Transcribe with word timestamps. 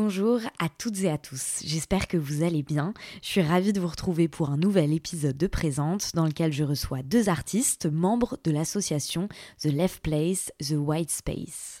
Bonjour 0.00 0.38
à 0.60 0.68
toutes 0.68 1.00
et 1.00 1.10
à 1.10 1.18
tous, 1.18 1.60
j'espère 1.64 2.06
que 2.06 2.16
vous 2.16 2.44
allez 2.44 2.62
bien. 2.62 2.94
Je 3.20 3.30
suis 3.30 3.42
ravie 3.42 3.72
de 3.72 3.80
vous 3.80 3.88
retrouver 3.88 4.28
pour 4.28 4.48
un 4.48 4.56
nouvel 4.56 4.92
épisode 4.92 5.36
de 5.36 5.48
Présente 5.48 6.14
dans 6.14 6.24
lequel 6.24 6.52
je 6.52 6.62
reçois 6.62 7.02
deux 7.02 7.28
artistes 7.28 7.86
membres 7.86 8.38
de 8.44 8.52
l'association 8.52 9.28
The 9.60 9.72
Left 9.72 10.00
Place, 10.00 10.52
The 10.60 10.76
White 10.78 11.10
Space. 11.10 11.80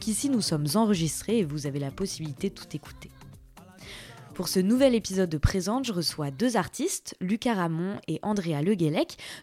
qu'ici 0.01 0.29
nous 0.29 0.41
sommes 0.41 0.65
enregistrés 0.73 1.37
et 1.37 1.45
vous 1.45 1.67
avez 1.67 1.79
la 1.79 1.91
possibilité 1.91 2.49
de 2.49 2.55
tout 2.55 2.75
écouter. 2.75 3.09
Pour 4.41 4.47
ce 4.47 4.59
nouvel 4.59 4.95
épisode 4.95 5.29
de 5.29 5.37
Présente, 5.37 5.85
je 5.85 5.93
reçois 5.93 6.31
deux 6.31 6.57
artistes, 6.57 7.15
Lucas 7.21 7.53
Ramon 7.53 7.99
et 8.07 8.17
Andrea 8.23 8.63
Le 8.63 8.75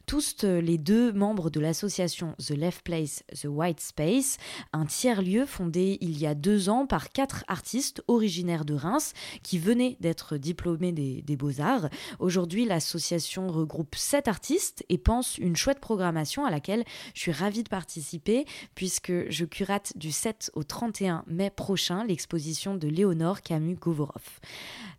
tous 0.07 0.43
les 0.43 0.77
deux 0.77 1.13
membres 1.13 1.51
de 1.51 1.61
l'association 1.61 2.35
The 2.45 2.51
Left 2.51 2.83
Place, 2.83 3.23
The 3.33 3.45
White 3.45 3.79
Space, 3.79 4.39
un 4.73 4.87
tiers-lieu 4.87 5.47
fondé 5.47 5.99
il 6.01 6.19
y 6.19 6.27
a 6.27 6.35
deux 6.35 6.69
ans 6.69 6.85
par 6.89 7.11
quatre 7.11 7.45
artistes 7.47 8.03
originaires 8.09 8.65
de 8.65 8.75
Reims 8.75 9.13
qui 9.45 9.61
venaient 9.61 9.97
d'être 10.01 10.37
diplômés 10.37 10.91
des, 10.91 11.23
des 11.23 11.37
Beaux-Arts. 11.37 11.91
Aujourd'hui, 12.19 12.65
l'association 12.65 13.47
regroupe 13.47 13.95
sept 13.95 14.27
artistes 14.27 14.85
et 14.89 14.99
pense 14.99 15.39
une 15.39 15.55
chouette 15.55 15.79
programmation 15.79 16.45
à 16.45 16.51
laquelle 16.51 16.83
je 17.15 17.21
suis 17.21 17.31
ravie 17.31 17.63
de 17.63 17.69
participer 17.69 18.47
puisque 18.75 19.31
je 19.31 19.45
curate 19.45 19.93
du 19.95 20.11
7 20.11 20.51
au 20.55 20.65
31 20.65 21.23
mai 21.29 21.51
prochain 21.51 22.05
l'exposition 22.05 22.75
de 22.75 22.89
Léonore 22.89 23.43
Camus-Govorov. 23.43 24.41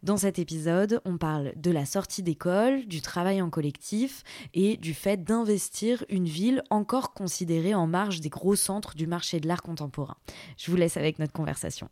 Dans 0.01 0.15
cet 0.15 0.39
épisode, 0.39 1.01
on 1.03 1.17
parle 1.17 1.53
de 1.57 1.71
la 1.71 1.85
sortie 1.85 2.23
d'école, 2.23 2.85
du 2.85 3.01
travail 3.01 3.41
en 3.41 3.49
collectif 3.49 4.23
et 4.53 4.77
du 4.77 4.93
fait 4.93 5.23
d'investir 5.23 6.05
une 6.09 6.25
ville 6.25 6.63
encore 6.69 7.13
considérée 7.13 7.75
en 7.75 7.85
marge 7.85 8.21
des 8.21 8.29
gros 8.29 8.55
centres 8.55 8.95
du 8.95 9.07
marché 9.07 9.39
de 9.41 9.47
l'art 9.47 9.61
contemporain. 9.61 10.15
Je 10.57 10.71
vous 10.71 10.77
laisse 10.77 10.95
avec 10.95 11.19
notre 11.19 11.33
conversation. 11.33 11.89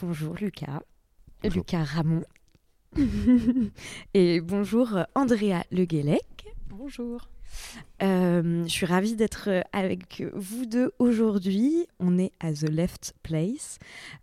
Bonjour 0.00 0.34
Lucas. 0.34 0.82
Lucas 1.42 1.84
Ramon. 1.84 2.22
et 4.14 4.40
bonjour 4.40 4.98
Andrea 5.14 5.64
Le 5.70 5.86
Bonjour. 6.68 7.28
Euh, 8.02 8.62
je 8.64 8.68
suis 8.68 8.86
ravie 8.86 9.16
d'être 9.16 9.48
avec 9.72 10.22
vous 10.34 10.66
deux 10.66 10.92
aujourd'hui. 10.98 11.86
On 11.98 12.18
est 12.18 12.32
à 12.40 12.52
The 12.52 12.70
Left 12.70 13.14
Place 13.22 13.78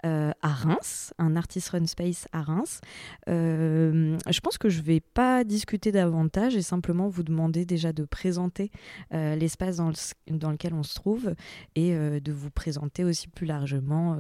euh, 0.06 0.32
à 0.42 0.48
Reims, 0.50 1.14
un 1.18 1.36
artist 1.36 1.70
run 1.70 1.86
space 1.86 2.28
à 2.32 2.42
Reims. 2.42 2.80
Euh, 3.28 4.18
je 4.30 4.40
pense 4.40 4.58
que 4.58 4.70
je 4.70 4.80
ne 4.80 4.86
vais 4.86 5.02
pas 5.02 5.44
discuter 5.44 5.92
davantage 5.92 6.56
et 6.56 6.62
simplement 6.62 7.10
vous 7.10 7.24
demander 7.24 7.66
déjà 7.66 7.92
de 7.92 8.06
présenter 8.06 8.72
l'espace 9.12 9.78
dans, 9.78 9.92
dans, 10.30 10.52
lequel 10.52 10.74
on 10.74 10.84
se 10.84 10.96
trouve 10.96 11.36
et 11.76 11.94
de 11.94 12.32
vous 12.32 12.50
présenter 12.50 13.04
aussi 13.04 13.28
plus 13.28 13.46
largement 13.46 14.18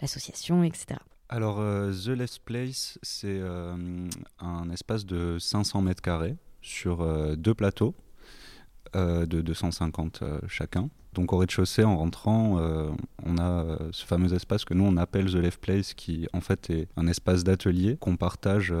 l'association, 0.00 0.62
etc. 0.64 1.00
Alors, 1.28 1.56
The 1.56 2.08
Left 2.08 2.40
Place, 2.44 2.98
c'est 3.02 3.40
un 4.38 4.70
espace 4.70 5.06
de 5.06 5.38
500 5.38 5.82
mètres 5.82 6.02
carrés 6.02 6.36
sur 6.62 7.36
deux 7.36 7.54
plateaux 7.54 7.94
euh, 7.94 8.13
de 8.92 9.40
250 9.40 10.20
euh, 10.22 10.38
chacun. 10.48 10.88
Donc 11.14 11.32
au 11.32 11.38
rez-de-chaussée, 11.38 11.84
en 11.84 11.96
rentrant, 11.96 12.58
euh, 12.58 12.88
on 13.24 13.38
a 13.38 13.78
ce 13.92 14.04
fameux 14.04 14.34
espace 14.34 14.64
que 14.64 14.74
nous 14.74 14.84
on 14.84 14.96
appelle 14.96 15.26
The 15.26 15.36
Left 15.36 15.60
Place, 15.60 15.94
qui 15.94 16.26
en 16.32 16.40
fait 16.40 16.70
est 16.70 16.88
un 16.96 17.06
espace 17.06 17.44
d'atelier 17.44 17.96
qu'on 18.00 18.16
partage 18.16 18.74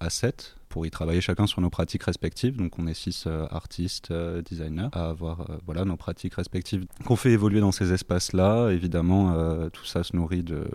à 0.00 0.10
7 0.10 0.56
pour 0.68 0.86
y 0.86 0.90
travailler 0.90 1.20
chacun 1.20 1.48
sur 1.48 1.60
nos 1.60 1.70
pratiques 1.70 2.04
respectives. 2.04 2.56
Donc 2.56 2.78
on 2.78 2.86
est 2.86 2.94
six 2.94 3.26
artistes, 3.50 4.12
designers, 4.12 4.90
à 4.92 5.08
avoir 5.08 5.44
voilà, 5.66 5.84
nos 5.84 5.96
pratiques 5.96 6.34
respectives 6.34 6.86
qu'on 7.04 7.16
fait 7.16 7.32
évoluer 7.32 7.58
dans 7.58 7.72
ces 7.72 7.92
espaces-là. 7.92 8.70
Évidemment, 8.70 9.34
tout 9.70 9.84
ça 9.84 10.04
se 10.04 10.14
nourrit 10.14 10.44
de, 10.44 10.68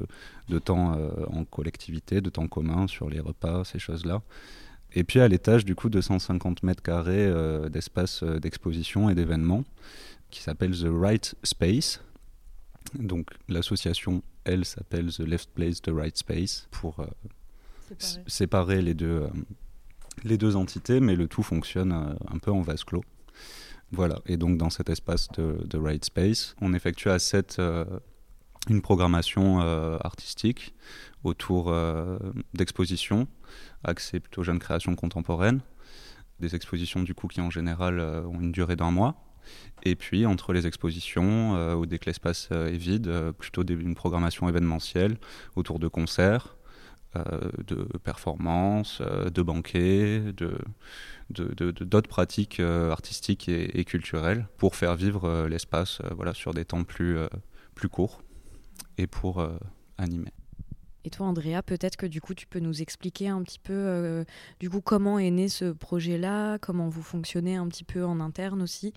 de 0.50 0.60
temps 0.60 0.98
en 1.32 1.46
collectivité, 1.46 2.20
de 2.20 2.30
temps 2.30 2.48
commun 2.48 2.88
sur 2.88 3.10
les 3.10 3.22
repas, 3.22 3.64
ces 3.64 3.80
choses-là. 3.80 4.22
Et 4.96 5.04
puis 5.04 5.20
à 5.20 5.28
l'étage, 5.28 5.66
du 5.66 5.76
coup, 5.76 5.90
250 5.90 6.64
mètres 6.64 6.82
carrés 6.82 7.26
euh, 7.26 7.68
d'espace 7.68 8.24
euh, 8.24 8.40
d'exposition 8.40 9.10
et 9.10 9.16
d'événements 9.16 9.66
qui 10.32 10.42
s'appelle 10.42 10.72
The 10.72 10.88
Right 10.90 11.36
Space. 11.44 12.02
Donc 12.98 13.30
l'association, 13.50 14.24
elle, 14.46 14.64
s'appelle 14.64 15.12
The 15.12 15.20
Left 15.20 15.50
Place, 15.54 15.82
The 15.82 15.92
Right 15.94 16.18
Space 16.18 16.68
pour 16.72 17.02
euh, 17.02 17.06
séparer 18.26 18.82
les 18.82 18.94
deux, 18.94 19.28
les 20.24 20.38
deux 20.38 20.56
entités, 20.56 21.02
mais 21.02 21.16
le 21.16 21.28
tout 21.28 21.44
fonctionne 21.44 21.92
un 21.92 22.38
peu 22.38 22.52
en 22.52 22.62
vase 22.62 22.84
clos. 22.84 23.04
Voilà, 23.92 24.22
et 24.26 24.38
donc 24.38 24.58
dans 24.58 24.70
cet 24.70 24.90
espace 24.90 25.28
de, 25.34 25.58
The 25.70 25.78
Right 25.80 26.06
Space, 26.06 26.56
on 26.62 26.74
effectue 26.74 27.10
à 27.10 27.20
7 27.20 27.62
une 28.70 28.82
programmation 28.82 29.60
artistique 30.00 30.74
autour 31.24 31.72
d'expositions 32.54 33.28
accès 33.84 34.20
plutôt 34.20 34.44
jeune 34.44 34.60
création 34.60 34.96
contemporaine, 34.96 35.62
des 36.40 36.56
expositions 36.56 37.04
du 37.04 37.14
coup 37.14 37.28
qui 37.28 37.42
en 37.42 37.50
général 37.50 38.00
euh, 38.00 38.24
ont 38.24 38.40
une 38.40 38.52
durée 38.52 38.76
d'un 38.76 38.92
mois. 38.92 39.16
Et 39.84 39.96
puis 39.96 40.26
entre 40.26 40.54
les 40.54 40.66
expositions 40.66 41.56
euh, 41.56 41.76
ou 41.76 41.86
dès 41.86 42.00
que 42.00 42.06
l'espace 42.06 42.50
euh, 42.52 42.68
est 42.68 42.78
vide, 42.78 43.12
plutôt 43.38 43.64
une 43.64 43.96
programmation 43.96 44.50
événementielle 44.50 45.18
autour 45.56 45.80
de 45.80 45.88
concerts, 45.88 46.58
de 47.66 47.88
performances, 48.04 49.02
de 49.02 49.42
banquets, 49.42 50.20
de, 50.34 50.58
d'autres 51.30 52.10
pratiques 52.10 52.60
artistiques 52.60 53.48
et, 53.48 53.86
culturelles 53.86 54.50
pour 54.58 54.76
faire 54.76 54.98
vivre 54.98 55.48
l'espace 55.48 56.02
voilà, 56.14 56.34
sur 56.34 56.54
des 56.54 56.66
temps 56.66 56.84
plus, 56.84 57.18
plus 57.74 57.88
courts 57.88 58.22
et 58.98 59.08
pour 59.08 59.48
animer. 59.98 60.34
Et 61.06 61.12
toi, 61.12 61.28
Andrea, 61.28 61.62
peut-être 61.64 61.98
que 61.98 62.08
du 62.08 62.20
coup, 62.20 62.34
tu 62.34 62.48
peux 62.48 62.60
nous 62.60 62.82
expliquer 62.82 63.28
un 63.28 63.44
petit 63.44 63.60
peu, 63.60 63.74
euh, 63.74 64.24
du 64.60 64.72
coup, 64.72 64.82
comment 64.82 65.20
est 65.20 65.30
né 65.30 65.50
ce 65.50 65.66
projet-là, 65.66 66.58
comment 66.58 66.90
vous 66.90 67.04
fonctionnez 67.04 67.58
un 67.58 67.68
petit 67.68 67.84
peu 67.84 68.04
en 68.04 68.20
interne 68.20 68.64
aussi, 68.64 68.92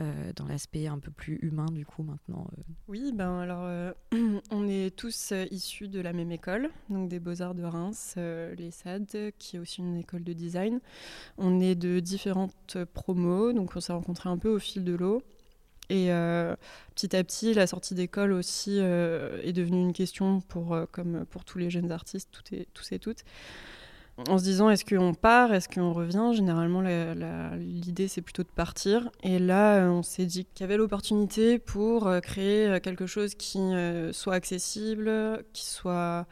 euh, 0.00 0.32
dans 0.34 0.46
l'aspect 0.46 0.88
un 0.88 0.98
peu 0.98 1.12
plus 1.12 1.38
humain, 1.42 1.66
du 1.66 1.86
coup, 1.86 2.02
maintenant. 2.02 2.48
Euh. 2.58 2.62
Oui, 2.88 3.12
ben 3.14 3.38
alors, 3.38 3.94
on 4.50 4.66
est 4.66 4.96
tous 4.96 5.32
issus 5.52 5.86
de 5.86 6.00
la 6.00 6.12
même 6.12 6.32
école, 6.32 6.70
donc 6.90 7.08
des 7.08 7.20
Beaux-Arts 7.20 7.54
de 7.54 7.62
Reims, 7.62 8.16
les 8.16 8.72
SAD, 8.72 9.32
qui 9.38 9.54
est 9.54 9.58
aussi 9.60 9.80
une 9.80 9.96
école 9.96 10.24
de 10.24 10.32
design. 10.32 10.80
On 11.38 11.60
est 11.60 11.76
de 11.76 12.00
différentes 12.00 12.78
promos, 12.92 13.52
donc 13.52 13.76
on 13.76 13.80
s'est 13.80 13.92
rencontrés 13.92 14.28
un 14.28 14.38
peu 14.38 14.48
au 14.48 14.58
fil 14.58 14.82
de 14.82 14.94
l'eau. 14.94 15.22
Et 15.90 16.10
euh, 16.10 16.56
petit 16.94 17.14
à 17.14 17.22
petit, 17.22 17.54
la 17.54 17.66
sortie 17.66 17.94
d'école 17.94 18.32
aussi 18.32 18.78
euh, 18.80 19.40
est 19.42 19.52
devenue 19.52 19.80
une 19.80 19.92
question 19.92 20.40
pour, 20.40 20.74
euh, 20.74 20.86
comme 20.90 21.26
pour 21.26 21.44
tous 21.44 21.58
les 21.58 21.70
jeunes 21.70 21.92
artistes, 21.92 22.30
tous 22.72 22.92
et 22.92 22.98
toutes 22.98 23.24
en 24.28 24.38
se 24.38 24.44
disant 24.44 24.70
est-ce 24.70 24.84
qu'on 24.84 25.12
part, 25.12 25.52
est-ce 25.52 25.68
qu'on 25.68 25.92
revient? 25.92 26.30
Généralement, 26.34 26.82
l'idée 27.56 28.06
c'est 28.06 28.22
plutôt 28.22 28.44
de 28.44 28.48
partir. 28.48 29.10
Et 29.22 29.38
là, 29.38 29.88
on 29.88 30.02
s'est 30.02 30.26
dit 30.26 30.44
qu'il 30.44 30.62
y 30.62 30.64
avait 30.64 30.76
l'opportunité 30.76 31.58
pour 31.58 32.06
euh, 32.06 32.20
créer 32.20 32.68
euh, 32.68 32.78
quelque 32.78 33.06
chose 33.06 33.34
qui 33.34 33.58
euh, 33.58 34.12
soit 34.12 34.34
accessible, 34.34 35.44
qui 35.52 35.66
soit 35.66 36.26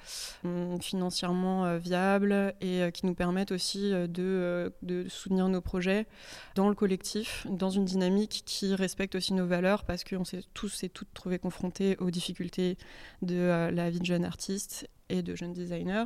hum, 0.44 0.81
financièrement 0.81 1.76
viable 1.79 2.55
et 2.61 2.90
qui 2.93 3.06
nous 3.06 3.14
permette 3.14 3.52
aussi 3.52 3.90
de, 3.90 4.73
soutenir 5.08 5.49
nos 5.49 5.61
projets 5.61 6.06
dans 6.55 6.69
le 6.69 6.75
collectif, 6.75 7.46
dans 7.50 7.70
une 7.70 7.85
dynamique 7.85 8.43
qui 8.46 8.75
respecte 8.75 9.14
aussi 9.14 9.35
nos 9.35 9.46
valeurs 9.46 9.85
parce 9.85 10.05
qu'on 10.05 10.25
s'est 10.25 10.43
tous 10.55 10.85
et 10.85 10.88
toutes 10.88 11.12
trouvés 11.14 11.38
confrontés 11.38 11.96
aux 11.99 12.11
difficultés 12.11 12.78
de 13.23 13.70
la 13.70 13.90
vie 13.90 14.00
de 14.00 14.06
jeunes 14.06 14.25
artistes 14.25 14.88
et 15.08 15.22
de 15.22 15.34
jeunes 15.34 15.52
designers. 15.52 16.04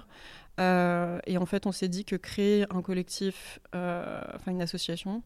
Euh, 0.59 1.19
et 1.27 1.37
en 1.39 1.47
fait, 1.47 1.67
on 1.67 1.73
s'est 1.73 1.89
dit 1.89 2.05
que 2.05 2.17
créer 2.17 2.65
un 2.71 2.83
collectif, 2.83 3.61
euh, 3.75 4.21
enfin 4.35 4.53
une 4.53 4.63
association, 4.63 5.23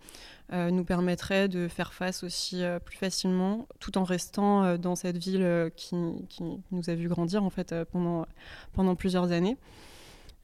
euh, 0.53 0.71
nous 0.71 0.85
permettrait 0.85 1.49
de 1.49 1.69
faire 1.69 1.93
face 1.95 2.25
aussi 2.25 2.63
plus 2.85 2.97
facilement, 2.97 3.69
tout 3.79 3.97
en 3.99 4.05
restant 4.05 4.77
dans 4.77 4.97
cette 4.97 5.19
ville 5.19 5.71
qui, 5.77 5.95
nous 5.95 6.91
a 6.91 6.95
vu 6.95 7.09
grandir 7.09 7.45
en 7.45 7.51
fait 7.51 7.75
pendant, 7.93 8.27
pendant 8.73 8.97
plusieurs 8.97 9.33
années. 9.33 9.57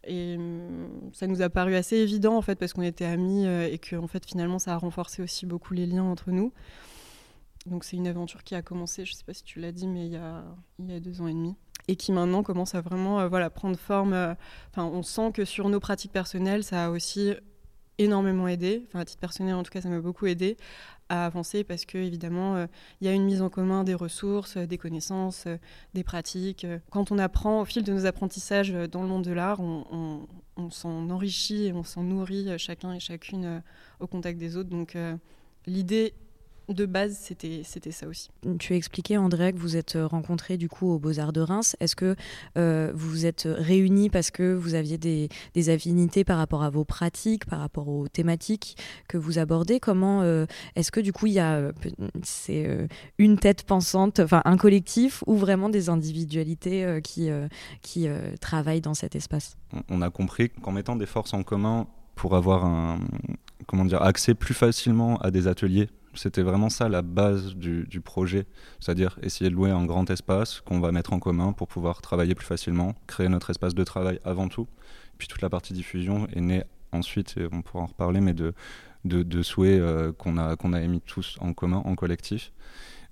et 0.05 0.37
hum, 0.37 1.11
ça 1.13 1.27
nous 1.27 1.43
a 1.43 1.49
paru 1.49 1.75
assez 1.75 1.97
évident 1.97 2.37
en 2.37 2.43
fait 2.43 2.57
parce 2.57 2.73
qu'on 2.73 2.83
était 2.83 3.05
amis 3.05 3.47
et 3.47 3.79
que 3.79 3.97
en 3.97 4.07
fait 4.07 4.25
finalement 4.25 4.59
ça 4.61 4.75
a 4.75 4.77
renforcé 4.79 5.23
aussi 5.23 5.47
beaucoup 5.47 5.75
les 5.75 5.87
liens 5.87 6.05
entre 6.05 6.31
nous. 6.31 6.53
Donc 7.67 7.83
c'est 7.83 7.97
une 7.97 8.07
aventure 8.07 8.45
qui 8.45 8.55
a 8.55 8.63
commencé, 8.63 9.05
je 9.05 9.13
ne 9.13 9.17
sais 9.17 9.25
pas 9.25 9.35
si 9.35 9.43
tu 9.43 9.59
l'as 9.59 9.73
dit, 9.73 9.89
mais 9.89 10.07
il 10.07 10.13
y, 10.13 10.17
a, 10.17 10.45
il 10.79 10.89
y 10.89 10.95
a 10.95 11.01
deux 11.01 11.21
ans 11.21 11.27
et 11.27 11.33
demi 11.33 11.57
et 11.89 11.97
qui 11.97 12.13
maintenant 12.13 12.43
commence 12.43 12.75
à 12.75 12.81
vraiment 12.81 13.29
voilà, 13.29 13.51
prendre 13.51 13.79
forme. 13.79 14.13
Enfin, 14.71 14.85
on 14.85 15.03
sent 15.03 15.33
que 15.33 15.45
sur 15.45 15.69
nos 15.69 15.81
pratiques 15.81 16.13
personnelles, 16.13 16.65
ça 16.65 16.87
a 16.87 16.91
aussi 16.91 17.33
énormément 17.99 18.49
aidé. 18.49 18.85
Enfin, 18.89 19.01
à 19.01 19.05
titre 19.05 19.21
personnel, 19.21 19.55
en 19.55 19.63
tout 19.63 19.71
cas, 19.71 19.81
ça 19.81 19.89
m'a 19.89 20.01
beaucoup 20.01 20.27
aidé 20.27 20.57
à 21.09 21.27
avancer 21.27 21.65
parce 21.65 21.85
que 21.85 21.99
évidemment 21.99 22.57
euh, 22.57 22.67
il 23.01 23.07
y 23.07 23.11
a 23.11 23.13
une 23.13 23.25
mise 23.25 23.43
en 23.43 23.49
commun 23.49 23.85
des 23.85 23.95
ressources, 23.95 24.57
euh, 24.57 24.67
des 24.67 24.79
connaissances, 24.79 25.45
euh, 25.47 25.57
des 25.95 26.05
pratiques. 26.05 26.67
Quand 26.91 27.13
on 27.13 27.19
apprend 27.19 27.61
au 27.61 27.65
fil 27.65 27.85
de 27.85 27.93
nos 27.93 28.07
apprentissages 28.07 28.73
dans 28.73 29.03
le 29.03 29.09
monde 29.09 29.23
de 29.25 29.33
l'art, 29.33 29.61
on, 29.61 30.27
s'en 30.71 31.11
enrichit 31.11 31.67
et 31.67 31.73
on 31.73 31.85
s'en 31.85 32.03
nourrit 32.03 32.59
chacun 32.59 32.93
et 32.93 33.01
chacune 33.01 33.63
au 34.01 34.07
contact 34.07 34.39
des 34.39 34.57
autres. 34.57 34.71
Donc 34.71 34.97
l'idée 35.67 36.15
de 36.69 36.87
base, 36.87 37.17
c'était 37.19 37.91
ça 37.93 38.09
aussi. 38.09 38.31
Tu 38.59 38.73
as 38.73 38.77
expliqué, 38.77 39.17
André, 39.17 39.53
que 39.53 39.59
vous 39.59 39.77
êtes 39.77 39.97
euh, 39.97 40.07
rencontrés 40.07 40.57
du 40.57 40.69
coup 40.69 40.91
aux 40.91 40.99
Beaux-Arts 40.99 41.33
de 41.33 41.41
Reims. 41.41 41.77
Est-ce 41.81 41.95
que 41.95 42.17
euh, 42.59 42.91
vous 42.95 43.09
vous 43.09 43.27
êtes 43.27 43.49
réunis 43.51 44.11
parce 44.11 44.31
que 44.31 44.55
vous 44.55 44.75
aviez 44.75 44.99
des, 44.99 45.29
affinités 45.69 46.25
par 46.25 46.39
rapport 46.39 46.63
à 46.63 46.71
vos 46.71 46.85
pratiques, 46.85 47.47
par 47.47 47.61
rapport 47.61 47.89
aux 47.89 48.09
thématiques 48.09 48.77
que 49.09 49.17
vous 49.17 49.39
abordez? 49.39 49.81
Comment 49.81 50.23
euh, 50.23 50.47
est-ce 50.75 50.91
que 50.91 51.01
du 51.01 51.13
coup 51.13 51.27
il 51.27 51.35
y 51.35 51.41
a 51.41 51.73
c'est 52.23 52.89
une 53.19 53.39
tête 53.39 53.65
pensante, 53.65 54.21
enfin 54.21 54.43
un 54.45 54.57
collectif 54.57 55.25
ou 55.27 55.37
vraiment 55.37 55.69
des 55.69 55.89
individualités 55.89 57.01
qui, 57.03 57.29
qui 57.83 58.09
travaillent 58.41 58.81
dans 58.81 58.95
cet 58.95 59.17
espace? 59.17 59.57
On 59.89 60.03
a 60.03 60.11
compris 60.11 60.51
qu'en 60.51 60.73
mettant 60.73 60.97
des 60.97 61.07
forces 61.07 61.35
en 61.35 61.43
commun 61.43 61.87
pour 62.15 62.37
avoir 62.37 62.65
un 62.65 63.01
comment 63.67 63.85
dire 63.85 64.03
accès 64.03 64.35
plus 64.35 64.55
facilement 64.55 65.17
à 65.19 65.31
des 65.31 65.49
ateliers 65.49 65.89
c'était 66.17 66.43
vraiment 66.43 66.71
ça 66.71 66.89
la 66.89 67.03
base 67.03 67.55
du, 67.55 68.01
projet, 68.01 68.47
c'est-à-dire 68.81 69.19
essayer 69.23 69.51
de 69.51 69.55
louer 69.55 69.71
un 69.71 69.85
grand 69.85 70.09
espace 70.11 70.61
qu'on 70.61 70.81
va 70.81 70.93
mettre 70.93 71.13
en 71.13 71.19
commun 71.19 71.53
pour 71.53 71.69
pouvoir 71.69 72.03
travailler 72.03 72.35
plus 72.35 72.47
facilement, 72.47 72.95
créer 73.07 73.29
notre 73.29 73.51
espace 73.51 73.75
de 73.75 73.85
travail 73.85 74.21
avant 74.25 74.49
tout. 74.49 74.67
Puis 75.19 75.29
toute 75.29 75.43
la 75.43 75.51
partie 75.51 75.73
diffusion 75.73 76.27
est 76.29 76.41
née 76.41 76.65
ensuite, 76.93 77.37
et 77.37 77.49
on 77.53 77.63
pourra 77.63 77.85
en 77.85 77.87
reparler, 77.87 78.21
mais 78.21 78.35
de, 78.35 78.53
de, 79.05 79.43
souhaits 79.43 79.81
euh, 79.81 80.13
qu'on 80.13 80.37
a, 80.39 80.57
a 80.57 80.81
émis 80.81 81.01
tous 81.01 81.37
en 81.41 81.53
commun, 81.53 81.83
en 81.85 81.95
collectif. 81.95 82.53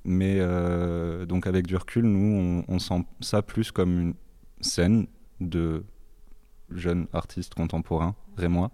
Mais 0.05 0.37
euh, 0.39 1.25
donc 1.25 1.47
avec 1.47 1.67
du 1.67 1.77
recul, 1.77 2.05
nous, 2.05 2.65
on 2.69 2.79
sent 2.79 3.07
ça 3.21 3.43
plus 3.43 3.73
comme 3.73 4.01
une 4.01 4.15
scène 4.61 5.07
de 5.41 5.85
jeunes 6.71 7.07
artistes 7.13 7.55
contemporains, 7.55 8.15
rémois, 8.37 8.71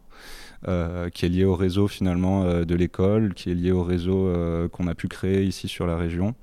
euh, 0.68 1.08
qui 1.10 1.26
est 1.26 1.28
lié 1.28 1.44
au 1.44 1.54
réseau 1.54 1.88
finalement 1.88 2.44
euh, 2.44 2.64
de 2.64 2.74
l'école, 2.74 3.34
qui 3.34 3.50
est 3.50 3.54
lié 3.54 3.72
au 3.72 3.82
réseau 3.82 4.26
euh, 4.26 4.68
qu'on 4.68 4.86
a 4.86 4.94
pu 4.94 5.08
créer 5.08 5.44
ici 5.44 5.68
sur 5.68 5.86
la 5.86 5.96
région, 5.96 6.34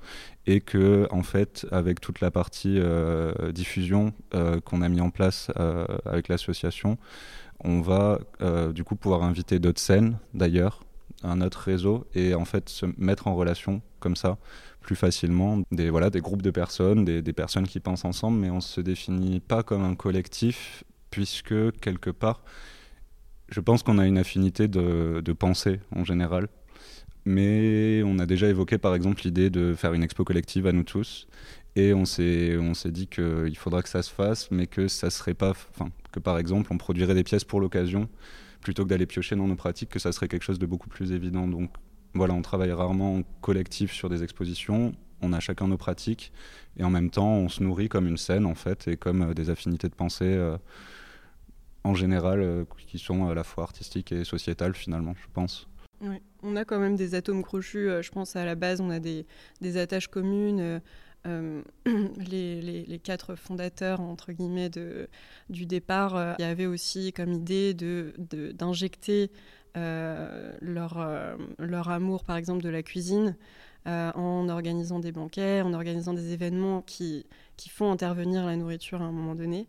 et 0.46 0.60
que 0.60 1.06
en 1.10 1.22
fait 1.22 1.66
avec 1.70 2.00
toute 2.00 2.20
la 2.20 2.30
partie 2.30 2.80
diffusion 3.52 4.14
qu'on 4.64 4.80
a 4.80 4.88
mis 4.88 5.02
en 5.02 5.10
place 5.10 5.50
avec 6.06 6.28
l'association, 6.28 6.96
on 7.60 7.82
va 7.82 8.18
du 8.72 8.82
coup 8.82 8.96
pouvoir 8.96 9.24
inviter 9.24 9.58
d'autres 9.58 9.80
scènes 9.80 10.16
d'ailleurs, 10.32 10.84
un 11.22 11.42
autre 11.42 11.58
réseau, 11.58 12.06
et 12.14 12.34
en 12.34 12.46
fait 12.46 12.70
se 12.70 12.86
mettre 12.96 13.26
en 13.26 13.34
relation 13.34 13.82
comme 14.00 14.16
ça 14.16 14.38
plus 14.80 14.96
facilement. 14.96 15.60
Des 15.70 15.90
voilà 15.90 16.08
des 16.08 16.22
groupes 16.22 16.40
de 16.40 16.50
personnes, 16.50 17.04
des, 17.04 17.20
des 17.20 17.32
personnes 17.34 17.68
qui 17.68 17.78
pensent 17.78 18.06
ensemble, 18.06 18.38
mais 18.38 18.48
on 18.48 18.62
se 18.62 18.80
définit 18.80 19.40
pas 19.40 19.62
comme 19.62 19.84
un 19.84 19.96
collectif 19.96 20.82
puisque 21.10 21.72
quelque 21.80 22.10
part 22.10 22.42
je 23.50 23.60
pense 23.60 23.82
qu'on 23.82 23.98
a 23.98 24.06
une 24.06 24.18
affinité 24.18 24.68
de, 24.68 25.22
de, 25.24 25.32
pensée 25.32 25.80
en 25.94 26.04
général. 26.04 26.48
Mais 27.24 28.02
on 28.04 28.18
a 28.18 28.26
déjà 28.26 28.48
évoqué 28.48 28.78
par 28.78 28.94
exemple 28.94 29.22
l'idée 29.24 29.50
de 29.50 29.74
faire 29.74 29.92
une 29.92 30.02
expo 30.02 30.24
collective 30.24 30.66
à 30.66 30.72
nous 30.72 30.84
tous. 30.84 31.26
Et 31.76 31.94
on 31.94 32.04
s'est, 32.04 32.58
dit 32.86 33.06
qu'il 33.06 33.56
faudra 33.56 33.82
que 33.82 33.88
ça 33.88 34.02
se 34.02 34.10
fasse, 34.10 34.50
mais 34.50 34.66
que 34.66 34.88
ça 34.88 35.10
serait 35.10 35.34
pas. 35.34 35.50
Enfin, 35.50 35.90
que 36.10 36.20
par 36.20 36.38
exemple 36.38 36.72
on 36.72 36.78
produirait 36.78 37.14
des 37.14 37.24
pièces 37.24 37.44
pour 37.44 37.60
l'occasion, 37.60 38.08
plutôt 38.60 38.84
que 38.84 38.88
d'aller 38.88 39.06
piocher 39.06 39.36
dans 39.36 39.46
nos 39.46 39.56
pratiques, 39.56 39.90
que 39.90 39.98
ça 39.98 40.12
serait 40.12 40.28
quelque 40.28 40.42
chose 40.42 40.58
de 40.58 40.66
beaucoup 40.66 40.88
plus 40.88 41.12
évident. 41.12 41.46
Donc 41.46 41.70
voilà, 42.14 42.34
on 42.34 42.42
travaille 42.42 42.72
rarement 42.72 43.16
en 43.16 43.22
collectif 43.40 43.92
sur 43.92 44.08
des 44.08 44.22
expositions. 44.22 44.92
On 45.20 45.32
a 45.32 45.40
chacun 45.40 45.68
nos 45.68 45.76
pratiques. 45.76 46.32
Et 46.78 46.84
en 46.84 46.90
même 46.90 47.10
temps, 47.10 47.34
on 47.34 47.48
se 47.48 47.62
nourrit 47.62 47.88
comme 47.88 48.06
une 48.06 48.16
scène, 48.16 48.46
en 48.46 48.54
fait, 48.54 48.88
et 48.88 48.96
comme 48.96 49.30
euh, 49.30 49.34
des 49.34 49.50
affinités 49.50 49.88
de 49.88 49.94
pensée. 49.94 50.24
Euh, 50.24 50.56
en 51.88 51.94
général 51.94 52.40
euh, 52.40 52.64
qui 52.86 52.98
sont 52.98 53.28
à 53.28 53.34
la 53.34 53.44
fois 53.44 53.64
artistiques 53.64 54.12
et 54.12 54.24
sociétales 54.24 54.74
finalement, 54.74 55.14
je 55.14 55.26
pense. 55.32 55.68
Oui. 56.00 56.16
On 56.42 56.54
a 56.54 56.64
quand 56.64 56.78
même 56.78 56.96
des 56.96 57.14
atomes 57.14 57.42
crochus, 57.42 57.88
euh, 57.88 58.02
je 58.02 58.10
pense 58.12 58.36
à 58.36 58.44
la 58.44 58.54
base, 58.54 58.80
on 58.80 58.90
a 58.90 59.00
des, 59.00 59.26
attaches 59.76 60.08
communes. 60.08 60.80
Euh, 61.26 61.62
les, 62.30 63.00
quatre 63.02 63.34
fondateurs 63.34 64.00
entre 64.00 64.32
guillemets 64.32 64.70
de, 64.70 65.08
du 65.50 65.66
départ, 65.66 66.36
il 66.38 66.42
y 66.42 66.44
avait 66.44 66.66
aussi 66.66 67.12
comme 67.12 67.32
idée 67.32 67.74
de, 67.74 68.14
d'injecter 68.52 69.30
leur, 69.74 71.06
leur 71.58 71.88
amour 71.90 72.24
par 72.24 72.36
exemple 72.36 72.62
de 72.62 72.70
la 72.70 72.82
cuisine 72.82 73.36
en 73.84 74.48
organisant 74.48 75.00
des 75.00 75.12
banquets, 75.12 75.60
en 75.60 75.74
organisant 75.74 76.14
des 76.14 76.32
événements 76.32 76.80
qui, 76.80 77.26
qui 77.56 77.68
font 77.68 77.92
intervenir 77.92 78.46
la 78.46 78.56
nourriture 78.56 79.02
à 79.02 79.04
un 79.04 79.12
moment 79.12 79.34
donné. 79.34 79.68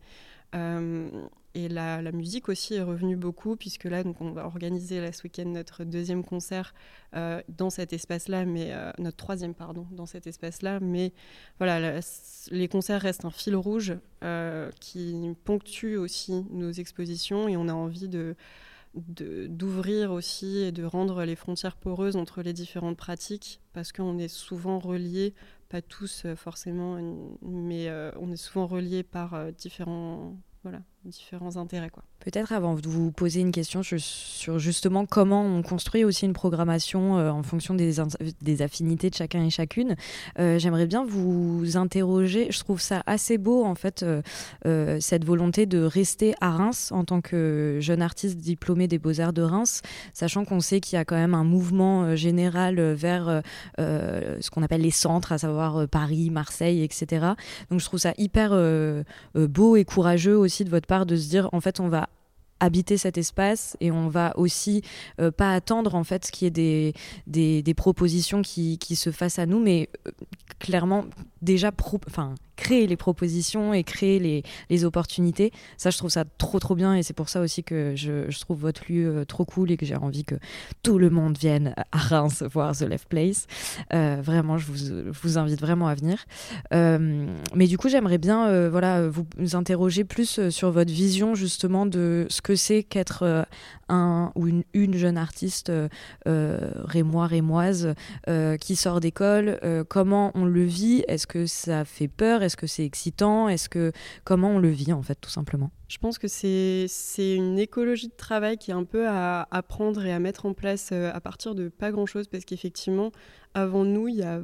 Et 1.56 1.68
la, 1.68 2.12
musique 2.12 2.48
aussi 2.48 2.76
est 2.76 2.82
revenue 2.82 3.16
beaucoup, 3.16 3.56
puisque 3.56 3.86
là, 3.86 4.04
donc, 4.04 4.22
on 4.22 4.32
va 4.32 4.46
organiser 4.46 5.02
là, 5.02 5.12
ce 5.12 5.24
week-end 5.24 5.46
notre 5.46 5.84
deuxième 5.84 6.24
concert 6.24 6.76
euh, 7.16 7.42
dans 7.50 7.72
cet 7.72 7.92
espace-là, 7.92 8.46
mais 8.46 8.70
euh, 8.72 8.92
notre 9.00 9.18
troisième, 9.18 9.56
pardon, 9.56 9.88
dans 9.92 10.06
cet 10.06 10.28
espace-là. 10.28 10.80
Mais 10.80 11.12
voilà, 11.58 12.02
les 12.52 12.68
concerts 12.68 13.02
restent 13.02 13.26
un 13.26 13.32
fil 13.32 13.56
rouge 13.56 13.96
euh, 14.24 14.70
qui 14.80 15.36
ponctue 15.44 15.96
aussi 15.96 16.46
nos 16.52 16.72
expositions, 16.72 17.48
et 17.48 17.58
on 17.58 17.68
a 17.68 17.74
envie 17.74 18.08
de 18.08 18.36
d'ouvrir 18.96 20.12
aussi 20.12 20.58
et 20.58 20.72
de 20.72 20.84
rendre 20.84 21.24
les 21.24 21.36
frontières 21.36 21.76
poreuses 21.76 22.16
entre 22.16 22.42
les 22.42 22.54
différentes 22.54 22.98
pratiques 22.98 23.62
parce 23.72 23.92
qu'on 23.92 24.18
est 24.18 24.28
souvent 24.28 24.80
reliés, 24.80 25.36
pas 25.70 25.84
tous 25.84 26.26
forcément, 26.36 26.98
mais 27.44 27.88
on 28.20 28.32
est 28.32 28.36
souvent 28.36 28.66
reliés 28.66 29.04
par 29.04 29.54
différents 29.54 30.36
voilà, 30.64 30.82
différents 31.06 31.56
intérêts. 31.58 31.90
Peut-être 32.20 32.52
avant 32.52 32.76
de 32.76 32.88
vous 32.88 33.12
poser 33.12 33.40
une 33.40 33.54
question 33.54 33.82
sur 33.84 34.60
justement 34.60 35.06
comment 35.06 35.46
on 35.46 35.62
construit 35.62 36.04
aussi 36.04 36.26
une 36.26 36.34
programmation 36.34 37.18
euh, 37.18 37.32
en 37.32 37.44
fonction 37.44 37.74
des, 37.74 37.96
des, 38.42 38.62
affinités 38.62 39.10
de 39.10 39.16
chacun 39.16 39.44
et 39.46 39.50
chacune, 39.50 39.96
euh, 40.38 40.60
j'aimerais 40.60 40.86
bien 40.86 41.06
vous 41.06 41.78
interroger. 41.78 42.48
Je 42.52 42.60
trouve 42.60 42.82
ça 42.82 43.04
assez 43.06 43.38
beau 43.38 43.64
en 43.64 43.76
fait, 43.76 44.04
euh, 44.66 44.98
cette 45.00 45.24
volonté 45.24 45.66
de 45.66 45.82
rester 45.82 46.34
à 46.42 46.52
Reims 46.52 46.92
en 46.92 47.06
tant 47.06 47.22
que 47.22 47.78
jeune 47.80 48.02
artiste 48.02 48.38
diplômé 48.38 48.90
des 48.90 49.00
Beaux-Arts 49.00 49.34
de 49.34 49.42
Reims, 49.42 49.82
sachant 50.14 50.44
qu'on 50.44 50.60
sait 50.60 50.82
qu'il 50.82 50.98
y 50.98 51.00
a 51.00 51.06
quand 51.06 51.16
même 51.16 51.36
un 51.36 51.46
mouvement 51.46 52.18
général 52.18 52.82
vers 52.94 53.42
ce 53.78 54.50
qu'on 54.50 54.64
appelle 54.64 54.82
les 54.82 54.92
centres, 54.92 55.32
à 55.32 55.38
savoir 55.38 55.88
Paris, 55.88 56.30
Marseille, 56.30 56.84
etc. 56.84 57.28
Donc 57.70 57.80
je 57.80 57.86
trouve 57.86 58.00
ça 58.00 58.14
hyper 58.18 58.52
beau 59.36 59.76
et 59.78 59.86
courageux 59.86 60.38
aussi 60.38 60.66
de 60.66 60.70
votre 60.70 60.89
part 60.90 61.06
de 61.06 61.16
se 61.16 61.30
dire 61.30 61.48
en 61.54 61.62
fait 61.62 61.80
on 61.80 61.88
va 61.88 62.10
habiter 62.60 62.98
cet 62.98 63.18
espace 63.18 63.78
et 63.80 63.92
on 63.92 64.10
va 64.10 64.34
aussi 64.38 64.82
euh, 65.22 65.32
pas 65.32 65.54
attendre 65.54 65.96
en 65.96 66.04
fait 66.04 66.30
qu'il 66.30 66.58
y 66.58 66.60
ait 66.60 66.94
des, 67.62 67.74
propositions 67.74 68.42
qui, 68.42 68.78
qui, 68.80 68.96
se 68.98 69.12
fassent 69.12 69.40
à 69.40 69.46
nous 69.46 69.60
mais 69.60 69.88
euh, 70.08 70.12
clairement 70.58 71.06
déjà 71.42 71.72
enfin 72.08 72.36
créer 72.60 72.88
les 72.88 72.98
propositions 72.98 73.74
et 73.74 73.86
créer 73.86 74.20
les, 74.20 74.44
les, 74.70 74.84
opportunités. 74.84 75.52
Ça, 75.78 75.92
je 75.92 75.98
trouve 75.98 76.10
ça 76.10 76.26
trop, 76.38 76.60
trop 76.60 76.76
bien. 76.76 76.94
Et 76.94 77.04
c'est 77.04 77.14
pour 77.14 77.30
ça 77.30 77.40
aussi 77.40 77.64
que 77.64 77.94
je, 77.96 78.30
je 78.30 78.40
trouve 78.42 78.60
votre 78.60 78.82
lieu 78.92 79.08
euh, 79.08 79.26
trop 79.26 79.46
cool 79.46 79.72
et 79.72 79.78
que 79.78 79.86
j'ai 79.86 79.96
envie 79.96 80.26
que 80.26 80.36
tout 80.84 80.98
le 80.98 81.10
monde 81.10 81.38
vienne 81.38 81.74
à 81.94 81.98
Reims 81.98 82.44
voir 82.44 82.76
The 82.76 82.82
Left 82.82 83.08
Place. 83.08 83.48
Euh, 83.94 84.18
vraiment, 84.22 84.58
je 84.58 84.66
vous, 84.66 85.12
vous, 85.24 85.38
invite 85.38 85.62
vraiment 85.62 85.88
à 85.88 85.96
venir. 85.96 86.26
Euh, 86.74 87.28
mais 87.56 87.68
du 87.68 87.78
coup, 87.78 87.88
j'aimerais 87.88 88.18
bien 88.18 88.68
voilà, 88.70 89.08
vous 89.08 89.26
interroger 89.54 90.04
plus 90.04 90.50
sur 90.50 90.72
votre 90.72 90.92
vision 90.92 91.36
justement 91.36 91.86
de 91.86 92.28
ce 92.30 92.42
que 92.42 92.56
c'est 92.56 92.84
qu'être 92.84 93.48
un 93.88 94.32
ou 94.36 94.48
une, 94.48 94.64
une 94.74 94.96
jeune 94.96 95.18
artiste 95.18 95.72
rémois, 96.26 97.28
rémoise 97.28 97.94
qui 98.60 98.76
sort 98.76 99.00
d'école. 99.00 99.60
comment 99.88 100.32
on 100.34 100.46
le 100.46 100.64
vit 100.64 101.04
Est-ce 101.08 101.28
que 101.28 101.46
ça 101.46 101.86
fait 101.86 102.08
peur 102.08 102.44
est-ce 102.50 102.58
que 102.58 102.66
c'est 102.66 102.84
excitant? 102.84 103.48
Est-ce 103.48 103.70
que 103.70 103.92
comment 104.24 104.50
on 104.50 104.60
le 104.60 104.70
vit 104.70 104.92
en 104.92 105.04
fait 105.04 105.16
tout 105.22 105.30
simplement? 105.30 105.70
Je 105.88 106.00
pense 106.00 106.18
que 106.18 106.28
c'est 106.28 106.88
c'est 106.88 107.36
une 107.36 107.60
écologie 107.60 108.08
de 108.08 108.16
travail 108.16 108.58
qui 108.58 108.72
est 108.72 108.74
un 108.74 108.86
peu 108.86 109.08
à 109.08 109.48
apprendre 109.52 110.04
et 110.04 110.12
à 110.12 110.18
mettre 110.18 110.48
en 110.48 110.54
place 110.54 110.90
euh, 110.92 111.12
à 111.14 111.22
partir 111.22 111.54
de 111.54 111.70
pas 111.70 111.92
grand 111.92 112.08
chose 112.08 112.28
parce 112.28 112.46
qu'effectivement 112.46 113.12
avant 113.54 113.86
nous 113.86 114.08
il 114.08 114.16
y 114.16 114.24
a 114.24 114.42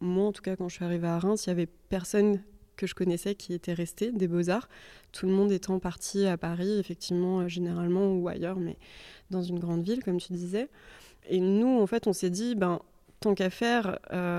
moi 0.00 0.26
en 0.26 0.32
tout 0.32 0.42
cas 0.42 0.56
quand 0.56 0.68
je 0.68 0.74
suis 0.74 0.84
arrivée 0.84 1.06
à 1.06 1.20
Reims 1.20 1.46
il 1.46 1.50
y 1.50 1.52
avait 1.52 1.68
personne 1.88 2.40
que 2.76 2.88
je 2.88 2.94
connaissais 2.94 3.36
qui 3.36 3.52
étaient 3.52 3.74
restés 3.74 4.10
des 4.10 4.26
beaux-arts, 4.26 4.68
tout 5.12 5.26
le 5.26 5.32
monde 5.32 5.52
étant 5.52 5.78
parti 5.78 6.24
à 6.26 6.38
Paris, 6.38 6.78
effectivement, 6.78 7.46
généralement, 7.46 8.14
ou 8.14 8.26
ailleurs, 8.26 8.58
mais 8.58 8.78
dans 9.28 9.42
une 9.42 9.58
grande 9.58 9.82
ville, 9.82 10.02
comme 10.02 10.18
tu 10.18 10.32
disais. 10.32 10.70
Et 11.28 11.40
nous, 11.40 11.78
en 11.78 11.86
fait, 11.86 12.06
on 12.06 12.14
s'est 12.14 12.30
dit, 12.30 12.54
ben, 12.54 12.80
tant 13.20 13.34
qu'à 13.34 13.50
faire, 13.50 13.98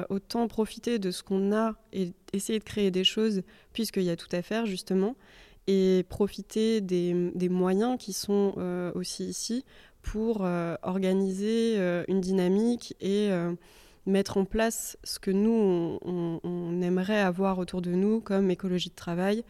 autant 0.10 0.48
profiter 0.48 1.00
de 1.00 1.12
ce 1.12 1.24
qu'on 1.24 1.56
a 1.56 1.76
et 1.94 2.14
essayer 2.34 2.60
de 2.60 2.64
créer 2.64 2.92
des 2.92 3.04
choses, 3.04 3.44
puisqu'il 3.74 4.04
y 4.04 4.10
a 4.10 4.16
tout 4.16 4.30
à 4.32 4.42
faire, 4.42 4.66
justement, 4.66 5.16
et 5.68 6.04
profiter 6.10 6.82
des, 6.82 7.50
moyens 7.50 7.98
qui 8.00 8.14
sont 8.14 8.56
aussi 8.96 9.26
ici 9.26 9.64
pour 10.02 10.42
organiser 10.82 11.78
une 12.08 12.22
dynamique 12.22 12.96
et 13.02 13.30
mettre 14.06 14.38
en 14.38 14.46
place 14.46 14.98
ce 15.04 15.20
que 15.20 15.32
nous, 15.32 16.00
on, 16.04 16.82
aimerait 16.82 17.20
avoir 17.20 17.60
autour 17.60 17.82
de 17.82 17.92
nous 17.92 18.20
comme 18.20 18.50
écologie 18.50 18.90
de 18.90 18.96
travail 18.96 19.44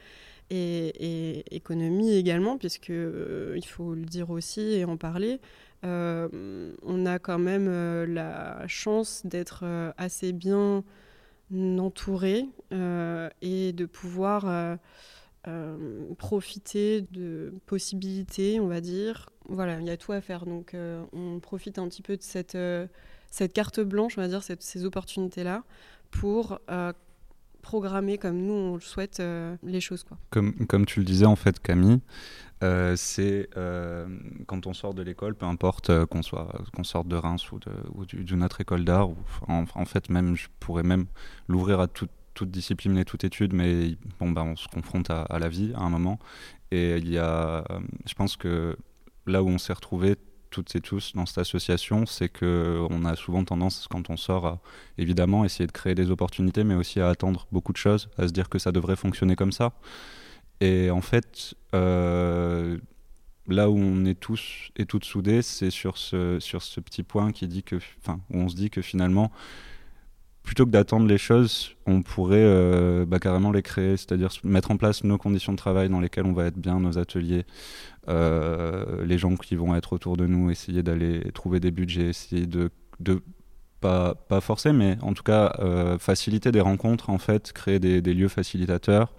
et, 0.49 1.55
économie 1.55 2.13
également, 2.13 2.57
puisque 2.57 2.89
euh, 2.89 3.53
il 3.55 3.65
faut 3.65 3.93
le 3.93 4.03
dire 4.03 4.29
aussi 4.29 4.61
et 4.61 4.85
en 4.85 4.97
parler. 4.97 5.39
Euh, 5.83 6.73
on 6.83 7.05
a 7.05 7.19
quand 7.19 7.39
même 7.39 7.67
euh, 7.67 8.05
la 8.05 8.67
chance 8.67 9.21
d'être 9.25 9.65
assez 9.97 10.31
bien 10.31 10.83
entouré 11.51 12.45
et 12.71 13.73
de 13.73 13.85
pouvoir 13.85 14.77
profiter 16.17 17.01
de 17.11 17.53
possibilités, 17.65 18.59
on 18.59 18.67
va 18.67 18.79
dire. 18.79 19.29
Voilà, 19.49 19.79
il 19.79 19.85
y 19.85 19.89
a 19.89 19.97
tout 19.97 20.13
à 20.13 20.21
faire. 20.21 20.45
Donc 20.45 20.75
on 21.11 21.39
profite 21.39 21.77
un 21.77 21.89
petit 21.89 22.01
peu 22.01 22.15
de 22.15 22.23
cette 22.23 23.53
carte 23.53 23.81
blanche, 23.81 24.17
on 24.17 24.21
va 24.21 24.29
dire, 24.29 24.43
ces 24.43 24.85
opportunités-là, 24.85 25.63
pour 26.11 26.59
euh, 26.69 26.93
programmer 27.61 28.17
comme 28.17 28.37
nous 28.37 28.53
on 28.53 28.75
le 28.75 28.81
souhaite 28.81 29.19
euh, 29.19 29.55
les 29.63 29.81
choses. 29.81 30.03
Quoi. 30.03 30.17
Comme, 30.29 30.53
comme 30.67 30.85
tu 30.85 30.99
le 30.99 31.05
disais 31.05 31.25
en 31.25 31.35
fait 31.35 31.59
Camille, 31.59 31.99
euh, 32.63 32.95
c'est 32.95 33.49
quand 34.47 34.67
on 34.67 34.73
sort 34.73 34.93
de 34.93 35.01
l'école, 35.01 35.35
peu 35.35 35.45
importe 35.45 35.91
qu'on 36.05 36.83
sorte 36.83 37.07
de 37.07 37.15
Reims 37.15 37.51
ou 37.51 37.59
d'une 38.05 38.43
autre 38.43 38.61
école 38.61 38.85
d'art, 38.85 39.09
en, 39.47 39.85
fait 39.85 40.09
même 40.09 40.35
je 40.35 40.47
pourrais 40.59 40.83
même 40.83 41.05
l'ouvrir 41.47 41.79
à 41.79 41.87
toute, 41.87 42.11
toute 42.33 42.51
discipline 42.51 42.97
et 42.97 43.05
toute 43.05 43.23
étude, 43.23 43.53
mais 43.53 43.95
bon 44.19 44.31
bah 44.31 44.43
on 44.43 44.55
se 44.55 44.67
confronte 44.67 45.09
à, 45.09 45.21
à 45.23 45.39
la 45.39 45.49
vie 45.49 45.73
à 45.75 45.81
un 45.81 45.89
moment 45.89 46.19
et 46.71 46.97
il 46.97 47.09
y 47.09 47.17
a, 47.17 47.63
je 48.05 48.13
pense 48.13 48.37
que 48.37 48.77
là 49.25 49.43
où 49.43 49.47
on 49.47 49.57
s'est 49.57 49.73
retrouvé 49.73 50.15
toutes 50.51 50.75
et 50.75 50.81
tous 50.81 51.13
dans 51.15 51.25
cette 51.25 51.39
association, 51.39 52.05
c'est 52.05 52.29
que 52.29 52.85
on 52.91 53.05
a 53.05 53.15
souvent 53.15 53.43
tendance, 53.43 53.87
quand 53.89 54.09
on 54.11 54.17
sort, 54.17 54.45
à 54.45 54.59
évidemment 54.99 55.43
essayer 55.45 55.65
de 55.65 55.71
créer 55.71 55.95
des 55.95 56.11
opportunités, 56.11 56.63
mais 56.63 56.75
aussi 56.75 56.99
à 56.99 57.09
attendre 57.09 57.47
beaucoup 57.51 57.71
de 57.71 57.77
choses, 57.77 58.09
à 58.17 58.27
se 58.27 58.33
dire 58.33 58.49
que 58.49 58.59
ça 58.59 58.71
devrait 58.71 58.95
fonctionner 58.95 59.35
comme 59.35 59.51
ça. 59.51 59.73
Et 60.59 60.91
en 60.91 61.01
fait, 61.01 61.55
euh, 61.73 62.77
là 63.47 63.69
où 63.69 63.77
on 63.77 64.05
est 64.05 64.19
tous 64.19 64.69
et 64.75 64.85
toutes 64.85 65.05
soudés, 65.05 65.41
c'est 65.41 65.71
sur 65.71 65.97
ce, 65.97 66.39
sur 66.39 66.61
ce 66.61 66.79
petit 66.79 67.03
point 67.03 67.31
qui 67.31 67.47
dit 67.47 67.63
que, 67.63 67.77
enfin, 68.01 68.19
où 68.29 68.37
on 68.37 68.49
se 68.49 68.55
dit 68.55 68.69
que 68.69 68.81
finalement, 68.81 69.31
plutôt 70.43 70.65
que 70.65 70.71
d'attendre 70.71 71.07
les 71.07 71.17
choses, 71.17 71.75
on 71.85 72.01
pourrait 72.01 72.37
euh, 72.39 73.05
bah, 73.05 73.19
carrément 73.19 73.51
les 73.51 73.61
créer, 73.61 73.95
c'est-à-dire 73.97 74.31
mettre 74.43 74.71
en 74.71 74.77
place 74.77 75.03
nos 75.03 75.17
conditions 75.17 75.51
de 75.51 75.57
travail 75.57 75.89
dans 75.89 75.99
lesquelles 75.99 76.25
on 76.25 76.33
va 76.33 76.45
être 76.45 76.57
bien, 76.57 76.79
nos 76.79 76.97
ateliers, 76.97 77.45
euh, 78.09 79.05
les 79.05 79.17
gens 79.17 79.35
qui 79.35 79.55
vont 79.55 79.75
être 79.75 79.93
autour 79.93 80.17
de 80.17 80.25
nous, 80.25 80.49
essayer 80.49 80.81
d'aller 80.81 81.31
trouver 81.33 81.59
des 81.59 81.71
budgets, 81.71 82.09
essayer 82.09 82.47
de, 82.47 82.71
de 82.99 83.21
pas, 83.81 84.15
pas 84.15 84.41
forcer, 84.41 84.73
mais 84.73 84.97
en 85.01 85.13
tout 85.13 85.23
cas 85.23 85.55
euh, 85.59 85.99
faciliter 85.99 86.51
des 86.51 86.61
rencontres, 86.61 87.09
en 87.09 87.17
fait, 87.19 87.51
créer 87.53 87.79
des, 87.79 88.01
lieux 88.01 88.27
facilitateurs. 88.27 89.13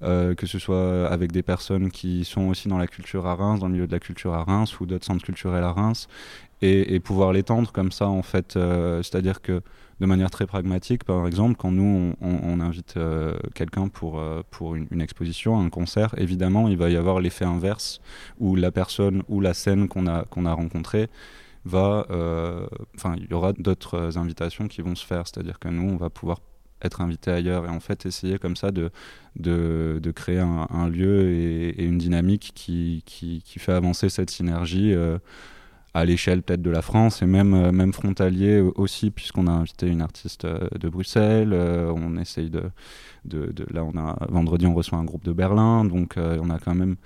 que 0.00 0.46
ce 0.46 0.58
soit 0.58 1.06
avec 1.08 1.30
des 1.30 1.42
personnes 1.42 1.90
qui 1.90 2.24
sont 2.24 2.48
aussi 2.48 2.68
dans 2.68 2.78
la 2.78 2.86
culture 2.86 3.26
à 3.26 3.34
Reims, 3.34 3.60
dans 3.60 3.68
le 3.68 3.74
milieu 3.74 3.86
de 3.86 3.92
la 3.92 4.00
culture 4.00 4.34
à 4.34 4.44
Reims 4.44 4.80
ou 4.80 4.86
d'autres 4.86 5.06
centres 5.06 5.24
culturels 5.24 5.64
à 5.64 5.72
Reims, 5.72 6.08
et, 6.62 7.00
pouvoir 7.00 7.32
l'étendre 7.32 7.70
comme 7.70 7.92
ça 7.92 8.08
en 8.08 8.22
fait. 8.22 8.58
C'est-à-dire 9.02 9.40
que 9.42 9.62
de 10.00 10.06
manière 10.06 10.30
très 10.30 10.46
pragmatique. 10.46 11.04
Par 11.04 11.26
exemple, 11.26 11.56
quand 11.56 11.70
nous, 11.70 12.14
on, 12.20 12.60
invite 12.60 12.96
euh, 12.96 13.36
quelqu'un 13.54 13.88
pour, 13.88 14.18
euh, 14.18 14.42
une, 14.90 15.00
exposition, 15.00 15.58
un 15.58 15.70
concert, 15.70 16.14
évidemment, 16.18 16.68
il 16.68 16.76
va 16.76 16.90
y 16.90 16.96
avoir 16.96 17.20
l'effet 17.20 17.44
inverse 17.44 18.00
où 18.38 18.56
la 18.56 18.70
personne 18.70 19.22
ou 19.28 19.40
la 19.40 19.54
scène 19.54 19.88
qu'on 19.88 20.06
a, 20.06 20.52
rencontrée 20.52 21.08
va... 21.64 22.06
Euh, 22.10 22.66
enfin, 22.96 23.14
il 23.16 23.30
y 23.30 23.34
aura 23.34 23.52
d'autres 23.52 24.18
invitations 24.18 24.68
qui 24.68 24.82
vont 24.82 24.94
se 24.94 25.04
faire. 25.04 25.26
C'est-à-dire 25.26 25.58
que 25.58 25.68
nous, 25.68 25.88
on 25.88 25.96
va 25.96 26.10
pouvoir 26.10 26.38
être 26.82 27.00
invité 27.00 27.30
ailleurs 27.30 27.64
et 27.64 27.70
en 27.70 27.80
fait 27.80 28.04
essayer 28.04 28.38
comme 28.38 28.56
ça 28.56 28.70
de, 28.70 28.90
de, 29.36 30.10
créer 30.10 30.38
un, 30.40 30.88
lieu 30.88 31.30
et, 31.30 31.82
une 31.82 31.96
dynamique 31.96 32.52
qui, 32.54 33.02
fait 33.56 33.72
avancer 33.72 34.10
cette 34.10 34.28
synergie 34.28 34.92
à 35.94 36.04
l'échelle 36.04 36.42
peut-être 36.42 36.60
de 36.60 36.70
la 36.70 36.82
France 36.82 37.22
et 37.22 37.26
même, 37.26 37.54
euh, 37.54 37.72
même 37.72 37.92
frontalier 37.92 38.60
aussi, 38.60 39.10
puisqu'on 39.10 39.46
a 39.46 39.52
invité 39.52 39.86
une 39.86 40.02
artiste 40.02 40.44
euh, 40.44 40.68
de 40.78 40.88
Bruxelles. 40.88 41.52
Euh, 41.52 41.92
on 41.94 42.16
essaye 42.18 42.50
de, 42.50 42.64
de, 43.24 43.54
Là, 43.70 43.84
on 43.84 43.96
a, 43.96 44.26
vendredi, 44.28 44.66
on 44.66 44.74
reçoit 44.74 44.98
un 44.98 45.04
groupe 45.04 45.24
de 45.24 45.32
Berlin. 45.32 45.84
Donc, 45.84 46.16
on 46.16 46.50
a 46.50 46.58
quand 46.58 46.74
même, 46.74 46.96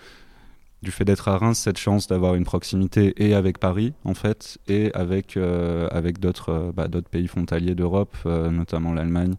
du 0.83 0.91
fait 0.91 1.05
d'être 1.05 1.29
à 1.29 1.37
Reims, 1.37 1.59
cette 1.59 1.79
chance 1.79 2.07
d'avoir 2.07 2.35
une 2.35 2.45
proximité 2.45 3.15
et 3.19 3.35
avec 3.35 3.59
Paris, 3.59 3.93
en 4.05 4.15
fait, 4.15 4.59
et 4.67 4.91
avec, 4.95 5.37
avec 5.37 6.19
d'autres 6.19 6.73
bah, 6.75 6.89
pays 7.11 7.29
frontaliers 7.29 7.75
d'Europe, 7.75 8.17
notamment 8.25 8.93
l'Allemagne. 8.93 9.35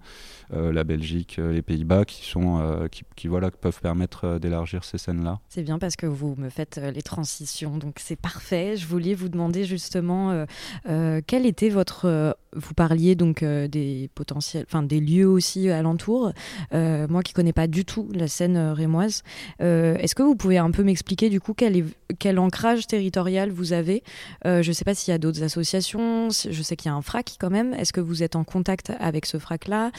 Euh, 0.51 0.73
la 0.73 0.83
Belgique, 0.83 1.37
euh, 1.37 1.53
les 1.53 1.61
Pays-Bas, 1.61 2.05
qui 2.05 2.25
sont 2.27 2.59
euh, 2.59 2.87
qui, 2.87 3.27
voilà 3.27 3.51
peuvent 3.51 3.79
permettre 3.81 4.39
d'élargir 4.39 4.83
ces 4.83 4.97
scènes-là. 4.97 5.39
C'est 5.47 5.61
bien 5.61 5.77
parce 5.77 5.95
que 5.95 6.07
vous 6.07 6.35
me 6.37 6.49
faites 6.49 6.77
les 6.77 7.03
transitions, 7.03 7.77
donc 7.77 7.97
c'est 7.99 8.15
parfait. 8.15 8.75
Je 8.75 8.87
voulais 8.87 9.13
vous 9.13 9.29
demander 9.29 9.65
justement 9.65 10.45
quel 10.85 11.45
était 11.45 11.69
votre 11.69 12.35
vous 12.55 12.73
parliez 12.73 13.15
donc 13.15 13.43
des 13.43 14.09
potentiels, 14.15 14.65
enfin 14.67 14.81
des 14.81 14.99
lieux 14.99 15.27
aussi 15.27 15.69
alentours. 15.69 16.31
moi 16.71 17.21
qui 17.23 17.33
connais 17.33 17.53
pas 17.53 17.67
du 17.67 17.85
tout 17.85 18.09
la 18.13 18.27
scène 18.27 18.57
rémoise, 18.57 19.23
est-ce 19.59 20.15
que 20.15 20.23
vous 20.23 20.35
pouvez 20.35 20.57
un 20.57 20.71
peu 20.71 20.83
m'expliquer 20.83 21.29
du 21.29 21.41
coup 21.41 21.53
quel, 21.53 21.77
est, 21.77 21.85
quel 22.17 22.39
ancrage 22.39 22.87
territorial 22.87 23.51
vous 23.51 23.73
avez? 23.73 24.03
Je 24.45 24.67
ne 24.67 24.73
sais 24.73 24.85
pas 24.85 24.95
s'il 24.95 25.11
y 25.11 25.15
a 25.15 25.19
d'autres 25.19 25.43
associations. 25.43 26.29
Je 26.29 26.61
sais 26.61 26.75
qu'il 26.75 26.89
y 26.89 26.93
a 26.93 26.95
un 26.95 27.01
FRAC 27.01 27.35
quand 27.39 27.49
même. 27.49 27.73
Est-ce 27.73 27.93
que 27.93 28.01
vous 28.01 28.23
êtes 28.23 28.35
en 28.35 28.43
contact 28.43 28.91
avec 28.99 29.25
ce 29.25 29.37
FRAC-là? 29.37 29.91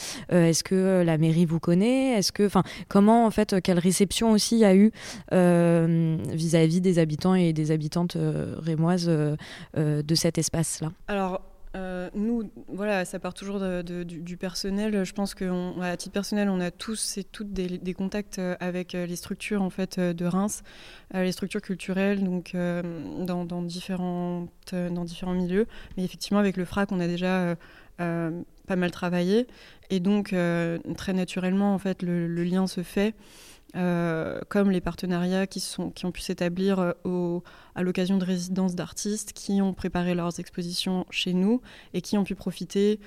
Est-ce 0.44 0.64
que 0.64 0.74
euh, 0.74 1.04
la 1.04 1.18
mairie 1.18 1.44
vous 1.44 1.60
connaît? 1.60 2.18
Est-ce 2.18 2.32
que, 2.32 2.46
enfin, 2.46 2.62
comment 2.88 3.26
en 3.26 3.30
fait, 3.30 3.60
quelle 3.62 3.78
réception 3.78 4.32
aussi 4.32 4.58
y 4.58 4.64
a 4.64 4.74
eu 4.74 4.92
euh, 5.32 6.18
vis-à-vis 6.28 6.80
des 6.80 6.98
habitants 6.98 7.34
et 7.34 7.52
des 7.52 7.70
habitantes 7.70 8.16
rémoises 8.16 9.06
de 9.76 10.14
cet 10.14 10.38
espace-là? 10.38 10.92
Alors. 11.08 11.42
nous, 12.14 12.50
voilà, 12.66 13.04
ça 13.04 13.20
part 13.20 13.34
toujours 13.34 13.60
du, 13.84 14.36
personnel. 14.36 15.04
Je 15.04 15.12
pense 15.12 15.34
qu'à 15.34 15.96
titre 15.96 16.12
personnel, 16.12 16.48
on 16.48 16.60
a 16.60 16.70
tous 16.72 17.18
et 17.18 17.24
toutes 17.24 17.52
des, 17.52 17.94
contacts 17.94 18.40
avec 18.58 18.92
les 18.92 19.16
structures 19.16 19.62
en 19.62 19.70
fait 19.70 20.00
de 20.00 20.24
Reims, 20.24 20.62
les 21.14 21.32
structures 21.32 21.62
culturelles, 21.62 22.24
donc 22.24 22.54
dans, 22.54 23.44
dans, 23.44 23.62
dans 23.62 23.62
différents 23.62 24.48
milieux. 25.34 25.66
Mais 25.96 26.04
effectivement, 26.04 26.40
avec 26.40 26.56
le 26.56 26.64
FRAC, 26.64 26.90
on 26.90 26.98
a 26.98 27.06
déjà 27.06 27.56
pas 28.70 28.76
mal 28.76 28.92
travaillé. 28.92 29.48
Et 29.90 29.98
donc, 29.98 30.32
euh, 30.32 30.78
très 30.96 31.12
naturellement, 31.12 31.74
en 31.74 31.78
fait, 31.78 32.02
le, 32.02 32.26
lien 32.44 32.68
se 32.68 32.82
fait. 32.82 33.14
Euh, 33.76 34.40
comme 34.48 34.72
les 34.72 34.80
partenariats 34.80 35.46
qui, 35.46 35.60
sont, 35.60 35.90
qui 35.90 36.04
ont 36.04 36.10
pu 36.10 36.20
s'établir 36.22 36.94
euh, 37.06 37.40
à 37.76 37.84
l'occasion 37.84 38.18
de 38.18 38.24
résidences 38.24 38.74
d'artistes 38.74 39.32
qui 39.32 39.62
ont 39.62 39.74
préparé 39.74 40.16
leurs 40.16 40.40
expositions 40.40 41.06
chez 41.10 41.34
nous 41.34 41.60
et 41.94 42.00
qui 42.00 42.18
ont 42.18 42.24
pu 42.24 42.34
profiter 42.34 42.98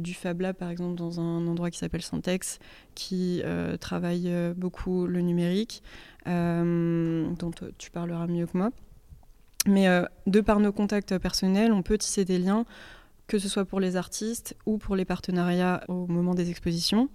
du 0.00 0.14
Fab 0.14 0.40
Lab, 0.40 0.56
par 0.56 0.70
exemple, 0.70 0.96
dans 0.96 1.20
un 1.20 1.46
endroit 1.46 1.70
qui 1.70 1.78
s'appelle 1.78 2.02
Syntex, 2.02 2.58
qui 2.94 3.42
travaille 3.80 4.32
beaucoup 4.56 5.06
le 5.06 5.20
numérique, 5.20 5.82
dont 6.26 7.50
tu 7.76 7.90
parleras 7.90 8.26
mieux 8.26 8.46
que 8.46 8.58
moi. 8.58 8.70
Mais 9.66 9.86
de 10.26 10.40
par 10.40 10.58
nos 10.58 10.72
contacts 10.72 11.16
personnels, 11.18 11.72
on 11.72 11.82
peut 11.82 11.98
tisser 11.98 12.24
des 12.24 12.38
liens 12.38 12.64
que 13.28 13.38
ce 13.38 13.48
soit 13.48 13.64
pour 13.64 13.78
les 13.78 13.96
artistes 13.96 14.56
ou 14.66 14.78
pour 14.78 14.96
les 14.96 15.04
partenariats 15.04 15.84
au 15.86 16.06
moment 16.06 16.34
des 16.34 16.50
expositions. 16.50 17.08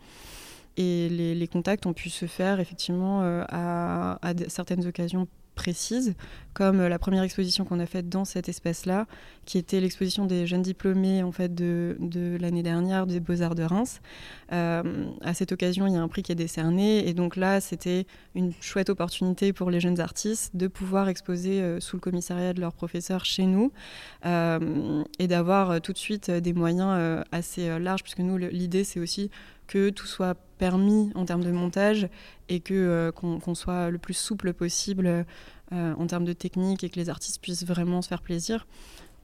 Et 0.78 1.10
les, 1.10 1.48
contacts 1.48 1.86
ont 1.86 1.94
pu 1.94 2.10
se 2.10 2.26
faire 2.26 2.60
effectivement 2.60 3.22
euh, 3.22 3.44
à, 3.50 4.34
certaines 4.48 4.88
occasions 4.88 5.28
précises, 5.54 6.16
comme 6.54 6.86
la 6.86 7.00
première 7.00 7.24
exposition 7.24 7.66
qu'on 7.66 7.80
a 7.80 7.86
faite 7.86 8.10
dans 8.10 8.26
cet 8.26 8.50
espace-là, 8.50 9.08
qui 9.46 9.58
était 9.58 9.80
l'exposition 9.80 10.26
des 10.26 10.46
jeunes 10.48 10.62
diplômés 10.62 11.24
en 11.24 11.32
fait 11.32 11.54
de, 11.54 11.98
l'année 12.40 12.64
dernière 12.64 13.08
des 13.08 13.20
Beaux-Arts 13.20 13.56
de 13.56 13.64
Reims. 13.64 14.02
à 14.50 15.34
cette 15.34 15.52
occasion, 15.52 15.88
il 15.88 15.94
y 15.94 15.96
a 15.96 16.02
un 16.02 16.08
prix 16.08 16.24
qui 16.24 16.32
est 16.32 16.36
décerné, 16.36 17.08
et 17.08 17.14
donc 17.14 17.36
là, 17.36 17.60
c'était 17.60 18.06
une 18.36 18.52
chouette 18.62 18.90
opportunité 18.90 19.54
pour 19.54 19.72
les 19.72 19.80
jeunes 19.80 20.00
artistes 20.00 20.56
de 20.56 20.68
pouvoir 20.68 21.10
exposer 21.10 21.80
sous 21.80 21.98
le 21.98 22.02
commissariat 22.02 22.54
de 22.54 22.62
leurs 22.62 22.74
professeurs 22.74 23.26
chez 23.26 23.46
nous 23.46 23.72
et 24.24 25.28
d'avoir 25.28 25.82
tout 25.82 25.94
de 25.94 25.98
suite 25.98 26.30
des 26.30 26.54
moyens 26.54 27.24
assez 27.32 27.80
larges, 27.80 28.04
puisque 28.04 28.20
nous, 28.20 28.38
l'idée, 28.38 28.84
c'est 28.84 29.00
aussi 29.00 29.30
que 29.68 29.90
tout 29.90 30.06
soit 30.06 30.38
permis 30.64 31.12
en 31.16 31.26
termes 31.26 31.44
de 31.44 31.52
montage 31.52 32.08
et 32.48 32.62
que 32.62 32.74
euh, 32.74 33.12
qu'on 33.12 33.56
soit 33.56 33.90
le 33.90 33.98
plus 33.98 34.14
souple 34.14 34.54
possible 34.54 35.08
euh, 35.08 35.26
en 35.72 36.08
termes 36.08 36.24
de 36.24 36.32
technique 36.32 36.86
et 36.86 36.90
que 36.90 36.98
les 36.98 37.10
artistes 37.10 37.42
puissent 37.42 37.66
vraiment 37.66 38.02
se 38.02 38.08
faire 38.08 38.22
plaisir 38.22 38.66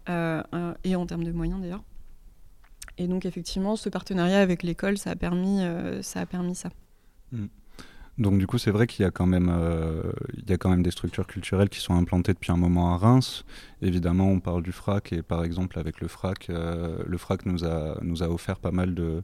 euh, 0.09 0.43
et 0.83 0.97
en 0.97 1.05
termes 1.05 1.23
de 1.23 1.31
moyens 1.31 1.61
d'ailleurs. 1.61 1.83
Et 2.97 3.07
donc 3.07 3.25
effectivement, 3.25 3.77
ce 3.77 3.87
partenariat 3.87 4.41
avec 4.41 4.63
l'école, 4.63 4.97
ça 4.97 5.11
a 5.11 5.15
permis 5.15 5.61
ça. 6.01 6.19
A 6.19 6.25
permis 6.25 6.55
ça. 6.55 6.69
Mm. 7.31 7.45
Donc 8.17 8.37
du 8.37 8.45
coup, 8.45 8.57
c'est 8.57 8.71
vrai 8.71 8.85
qu'il 8.85 9.03
y 9.03 9.05
a 9.05 9.11
quand 9.11 9.27
même 9.27 9.49
y 10.45 10.51
a 10.51 10.57
quand 10.57 10.69
même 10.69 10.83
des 10.83 10.91
structures 10.91 11.25
culturelles 11.25 11.69
qui 11.69 11.79
sont 11.79 11.93
implantées 11.95 12.33
depuis 12.33 12.51
un 12.51 12.57
moment 12.57 12.93
à 12.93 12.97
Reims. 12.97 13.45
Évidemment, 13.81 14.27
on 14.27 14.41
parle 14.41 14.61
du 14.61 14.73
FRAC 14.73 15.13
et 15.13 15.21
par 15.21 15.45
exemple 15.45 15.79
avec 15.79 16.01
le 16.01 16.09
FRAC, 16.09 16.49
le 16.49 17.17
FRAC 17.17 17.45
nous 17.45 17.63
a 17.63 17.97
nous 18.01 18.21
a 18.21 18.27
offert 18.27 18.59
pas 18.59 18.71
mal 18.71 18.93
de 18.93 19.23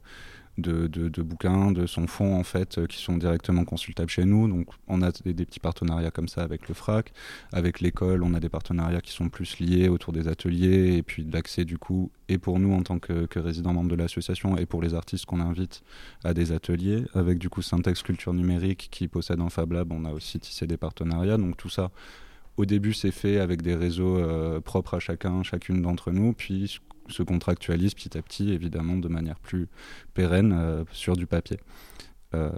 de, 0.58 1.22
bouquins, 1.22 1.70
de 1.72 1.86
son 1.86 2.06
fonds 2.06 2.38
en 2.38 2.42
fait, 2.42 2.78
euh, 2.78 2.86
qui 2.86 2.98
sont 2.98 3.16
directement 3.16 3.64
consultables 3.64 4.10
chez 4.10 4.24
nous. 4.24 4.48
Donc 4.48 4.68
on 4.88 5.02
a 5.02 5.10
des, 5.10 5.34
petits 5.34 5.60
partenariats 5.60 6.10
comme 6.10 6.28
ça 6.28 6.42
avec 6.42 6.68
le 6.68 6.74
FRAC, 6.74 7.12
avec 7.52 7.80
l'école, 7.80 8.22
on 8.22 8.34
a 8.34 8.40
des 8.40 8.48
partenariats 8.48 9.00
qui 9.00 9.12
sont 9.12 9.28
plus 9.28 9.58
liés 9.58 9.88
autour 9.88 10.12
des 10.12 10.28
ateliers 10.28 10.96
et 10.96 11.02
puis 11.02 11.24
de 11.24 11.32
l'accès 11.32 11.64
du 11.64 11.78
coup 11.78 12.10
et 12.28 12.38
pour 12.38 12.58
nous 12.58 12.74
en 12.74 12.82
tant 12.82 12.98
que, 12.98 13.26
que 13.26 13.38
résidents 13.38 13.72
membres 13.72 13.90
de 13.90 13.96
l'association 13.96 14.56
et 14.56 14.66
pour 14.66 14.82
les 14.82 14.94
artistes 14.94 15.26
qu'on 15.26 15.40
invite 15.40 15.82
à 16.24 16.34
des 16.34 16.52
ateliers. 16.52 17.04
Avec 17.14 17.38
du 17.38 17.48
coup 17.48 17.62
Syntax 17.62 18.02
Culture 18.02 18.32
Numérique 18.32 18.88
qui 18.90 19.08
possède 19.08 19.40
un 19.40 19.50
Fab 19.50 19.72
Lab, 19.72 19.92
on 19.92 20.04
a 20.04 20.12
aussi 20.12 20.38
tissé 20.38 20.66
des 20.66 20.76
partenariats. 20.76 21.36
Donc 21.36 21.56
tout 21.56 21.68
ça, 21.68 21.90
au 22.56 22.64
début, 22.64 22.92
c'est 22.92 23.10
fait 23.10 23.38
avec 23.38 23.62
des 23.62 23.74
réseaux 23.74 24.18
euh, 24.18 24.60
propres 24.60 24.94
à 24.94 25.00
chacun, 25.00 25.42
chacune 25.42 25.82
d'entre 25.82 26.10
nous. 26.10 26.32
Puis 26.32 26.80
se 27.08 27.22
contractualise 27.22 27.94
petit 27.94 28.16
à 28.16 28.22
petit, 28.22 28.52
évidemment, 28.52 28.96
de 28.96 29.08
manière 29.08 29.38
plus 29.38 29.68
pérenne 30.14 30.52
euh, 30.52 30.84
sur 30.92 31.16
du 31.16 31.26
papier. 31.26 31.58
Euh, 32.34 32.50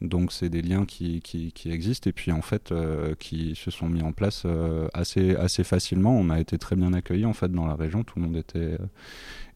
donc 0.00 0.32
c'est 0.32 0.48
des 0.48 0.62
liens 0.62 0.84
qui, 0.84 1.20
qui, 1.20 1.70
existent 1.70 2.10
et 2.10 2.12
puis 2.12 2.32
en 2.32 2.42
fait 2.42 2.74
qui 3.20 3.54
se 3.54 3.70
sont 3.70 3.88
mis 3.88 4.02
en 4.02 4.12
place 4.12 4.46
assez, 4.94 5.36
assez 5.36 5.62
facilement. 5.62 6.18
On 6.18 6.28
a 6.28 6.40
été 6.40 6.58
très 6.58 6.74
bien 6.74 6.92
accueillis 6.92 7.24
en 7.24 7.32
fait 7.32 7.52
dans 7.52 7.66
la 7.66 7.76
région, 7.76 8.02
tout 8.02 8.18
le 8.18 8.24
monde 8.24 8.36
était, 8.36 8.76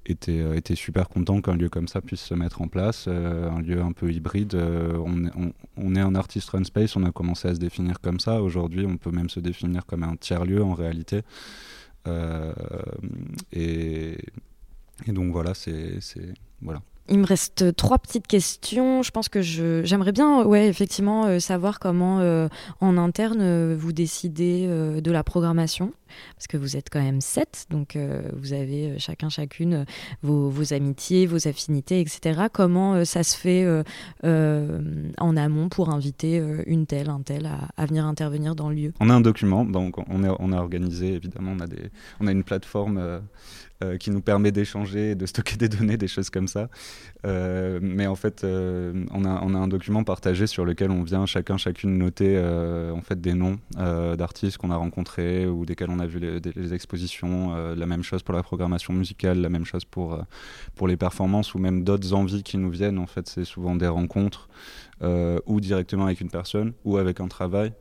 était, 0.07 0.57
était 0.57 0.75
super 0.75 1.09
content 1.09 1.41
qu'un 1.41 1.57
lieu 1.57 1.69
comme 1.69 1.89
ça 1.89 2.01
puisse 2.01 2.23
se 2.23 2.35
mettre 2.35 2.63
en 2.63 2.69
place, 2.69 3.07
un 3.09 3.61
lieu 3.61 3.81
un 3.81 3.93
peu 3.93 4.11
hybride. 4.11 4.55
On, 4.55 5.27
on, 5.27 5.53
on, 5.77 5.95
est 5.95 6.01
un 6.01 6.15
artist 6.15 6.49
run 6.51 6.65
space, 6.65 6.97
on 6.97 7.05
a 7.05 7.13
commencé 7.13 7.49
à 7.49 7.55
se 7.55 7.61
définir 7.61 8.01
comme 8.01 8.19
ça. 8.19 8.43
Aujourd'hui 8.43 8.87
on 8.87 8.97
peut 8.97 9.11
même 9.11 9.29
se 9.29 9.41
définir 9.41 9.87
comme 9.87 10.03
un 10.03 10.17
tiers-lieu 10.17 10.63
en 10.63 10.75
réalité. 10.75 11.23
Euh, 12.07 12.53
et, 13.53 14.19
donc 15.07 15.33
voilà, 15.33 15.55
c'est 15.55 15.99
voilà. 16.63 16.81
Il 17.09 17.19
me 17.19 17.27
reste 17.27 17.75
trois 17.75 17.99
petites 17.99 18.29
questions. 18.29 19.03
Je 19.03 19.11
pense 19.11 19.29
que 19.29 19.43
j'aimerais 19.43 20.13
bien, 20.13 20.45
ouais, 20.45 20.69
effectivement, 20.69 21.25
euh, 21.27 21.41
savoir 21.41 21.81
comment 21.81 22.21
euh, 22.21 22.49
en 22.81 22.97
interne 22.97 23.75
vous 23.75 23.93
décidez 23.93 24.67
de 24.69 25.11
la 25.11 25.25
programmation, 25.25 25.93
parce 26.37 26.47
que 26.47 26.57
vous 26.57 26.77
êtes 26.77 26.89
quand 26.91 27.03
même 27.03 27.21
sept, 27.21 27.67
donc 27.71 27.97
vous 28.35 28.53
avez 28.53 28.99
chacun 28.99 29.29
chacune 29.29 29.85
vos, 30.23 30.73
amitiés, 30.73 31.27
vos 31.27 31.49
affinités, 31.49 32.01
etc. 32.01 32.43
Comment 32.53 33.05
ça 33.05 33.23
se 33.23 33.37
fait 33.37 33.67
en 34.23 35.37
amont 35.37 35.69
pour 35.69 35.91
inviter 35.91 36.43
une 36.67 36.87
telle, 36.87 37.11
un 37.11 37.23
tel 37.23 37.49
à, 37.77 37.87
venir 37.87 38.07
intervenir 38.07 38.55
dans 38.55 38.69
le 38.69 38.75
lieu? 38.75 38.93
On 39.01 39.11
a 39.11 39.15
un 39.15 39.21
document, 39.21 39.65
donc 39.65 39.97
on, 40.09 40.25
est, 40.25 40.29
a 40.29 40.61
organisé 40.61 41.15
évidemment, 41.15 41.53
on 41.57 41.61
a 41.61 41.67
des, 41.67 41.91
on 42.21 42.27
a 42.27 42.33
une 42.33 42.45
plateforme 42.45 43.21
euh, 43.83 43.97
qui 43.97 44.11
nous 44.11 44.21
permet 44.21 44.53
d'échanger, 44.53 45.15
de 45.15 45.25
stocker 45.25 45.57
des 45.57 45.71
données, 45.71 45.97
des 45.97 46.07
choses 46.07 46.29
comme 46.29 46.49
ça. 46.49 46.69
Euh, 47.25 47.79
mais 47.81 48.07
en 48.07 48.15
fait, 48.15 48.45
euh, 48.45 49.07
on, 49.11 49.25
a, 49.25 49.31
un 49.31 49.69
document 49.69 50.05
partagé 50.05 50.47
sur 50.47 50.67
lequel 50.67 50.91
on 50.91 51.03
vient 51.03 51.25
chacun, 51.25 51.57
chacune 51.57 51.97
noter 51.97 52.39
en 52.39 53.01
fait 53.01 53.21
des 53.23 53.33
noms 53.33 53.59
d'artistes 53.79 54.59
qu'on 54.59 54.71
a 54.71 54.77
rencontrés 54.77 55.47
ou 55.47 55.65
desquels 55.65 55.89
on 55.89 55.99
vu 56.07 56.19
les, 56.19 56.75
expositions. 56.75 57.75
la 57.75 57.87
même 57.87 58.03
chose 58.03 58.23
pour 58.23 58.35
la 58.35 58.43
programmation 58.43 58.93
musicale, 58.93 59.39
la 59.39 59.49
même 59.49 59.65
chose 59.65 59.85
pour, 59.85 60.19
pour 60.75 60.89
les 60.89 60.97
performances 60.97 61.55
ou 61.55 61.59
même 61.59 61.85
d'autres 61.85 62.13
envies 62.13 62.43
qui 62.43 62.59
nous 62.59 62.71
viennent. 62.71 62.99
En 62.99 63.07
fait, 63.07 63.29
c'est 63.29 63.45
souvent 63.45 63.75
des 63.77 63.89
rencontres 63.89 64.49
ou 65.03 65.61
directement 65.61 66.07
avec 66.07 66.21
une 66.21 66.31
personne 66.31 66.73
ou 66.85 66.97
avec 66.97 67.21
un 67.21 67.29
travail. 67.29 67.73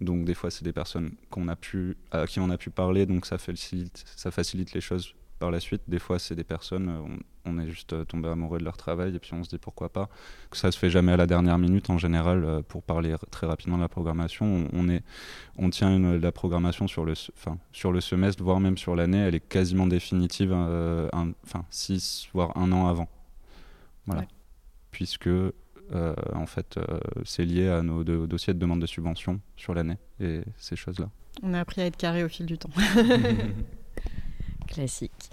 Donc 0.00 0.24
des 0.24 0.34
fois, 0.34 0.50
c'est 0.50 0.64
des 0.64 0.72
personnes 0.72 1.12
qu'on 1.30 1.48
a 1.48 1.56
pu, 1.56 1.96
à 2.10 2.26
qui 2.26 2.40
on 2.40 2.50
a 2.50 2.58
pu 2.58 2.70
parler, 2.70 3.06
donc 3.06 3.26
ça 3.26 3.38
facilite 3.38 4.72
les 4.72 4.80
choses 4.80 5.14
par 5.38 5.50
la 5.50 5.60
suite. 5.60 5.82
Des 5.88 5.98
fois, 5.98 6.18
c'est 6.18 6.34
des 6.34 6.44
personnes, 6.44 6.88
euh, 6.88 7.16
on, 7.44 7.58
est 7.58 7.66
juste 7.66 7.92
euh, 7.92 8.04
tombé 8.04 8.28
amoureux 8.28 8.58
de 8.58 8.64
leur 8.64 8.76
travail 8.76 9.14
et 9.14 9.18
puis 9.18 9.32
on 9.34 9.42
se 9.42 9.48
dit 9.48 9.58
pourquoi 9.58 9.88
pas. 9.88 10.08
Ça 10.52 10.70
se 10.70 10.78
fait 10.78 10.90
jamais 10.90 11.12
à 11.12 11.16
la 11.16 11.26
dernière 11.26 11.58
minute 11.58 11.90
en 11.90 11.98
général. 11.98 12.44
Euh, 12.44 12.62
pour 12.62 12.82
parler 12.82 13.14
très 13.30 13.46
rapidement 13.46 13.76
de 13.76 13.82
la 13.82 13.88
programmation, 13.88 14.68
on, 14.72 14.88
est, 14.88 15.02
on 15.56 15.70
tient 15.70 15.94
une, 15.94 16.16
la 16.16 16.32
programmation 16.32 16.86
sur 16.86 17.04
le, 17.04 17.12
enfin, 17.36 17.58
sur 17.72 17.92
le 17.92 18.00
semestre, 18.00 18.42
voire 18.42 18.60
même 18.60 18.76
sur 18.76 18.96
l'année. 18.96 19.18
Elle 19.18 19.34
est 19.34 19.48
quasiment 19.48 19.86
définitive, 19.86 20.52
enfin 20.52 21.64
six 21.70 22.28
voire 22.32 22.56
un 22.56 22.70
an 22.72 22.86
avant. 22.86 23.08
Voilà. 24.06 24.24
Puisque 24.90 25.30
en 25.90 26.46
fait, 26.46 26.78
c'est 27.24 27.44
lié 27.44 27.68
à 27.68 27.82
nos 27.82 28.04
dossiers 28.04 28.52
de 28.54 28.58
demande 28.58 28.80
de 28.80 28.86
subvention 28.86 29.40
sur 29.56 29.74
l'année 29.74 29.96
et 30.20 30.42
ces 30.58 30.76
choses-là. 30.76 31.08
On 31.42 31.54
a 31.54 31.60
appris 31.60 31.80
à 31.80 31.86
être 31.86 31.96
carré 31.96 32.24
au 32.24 32.28
fil 32.28 32.46
du 32.46 32.58
temps. 32.58 32.70
Classique. 34.68 35.30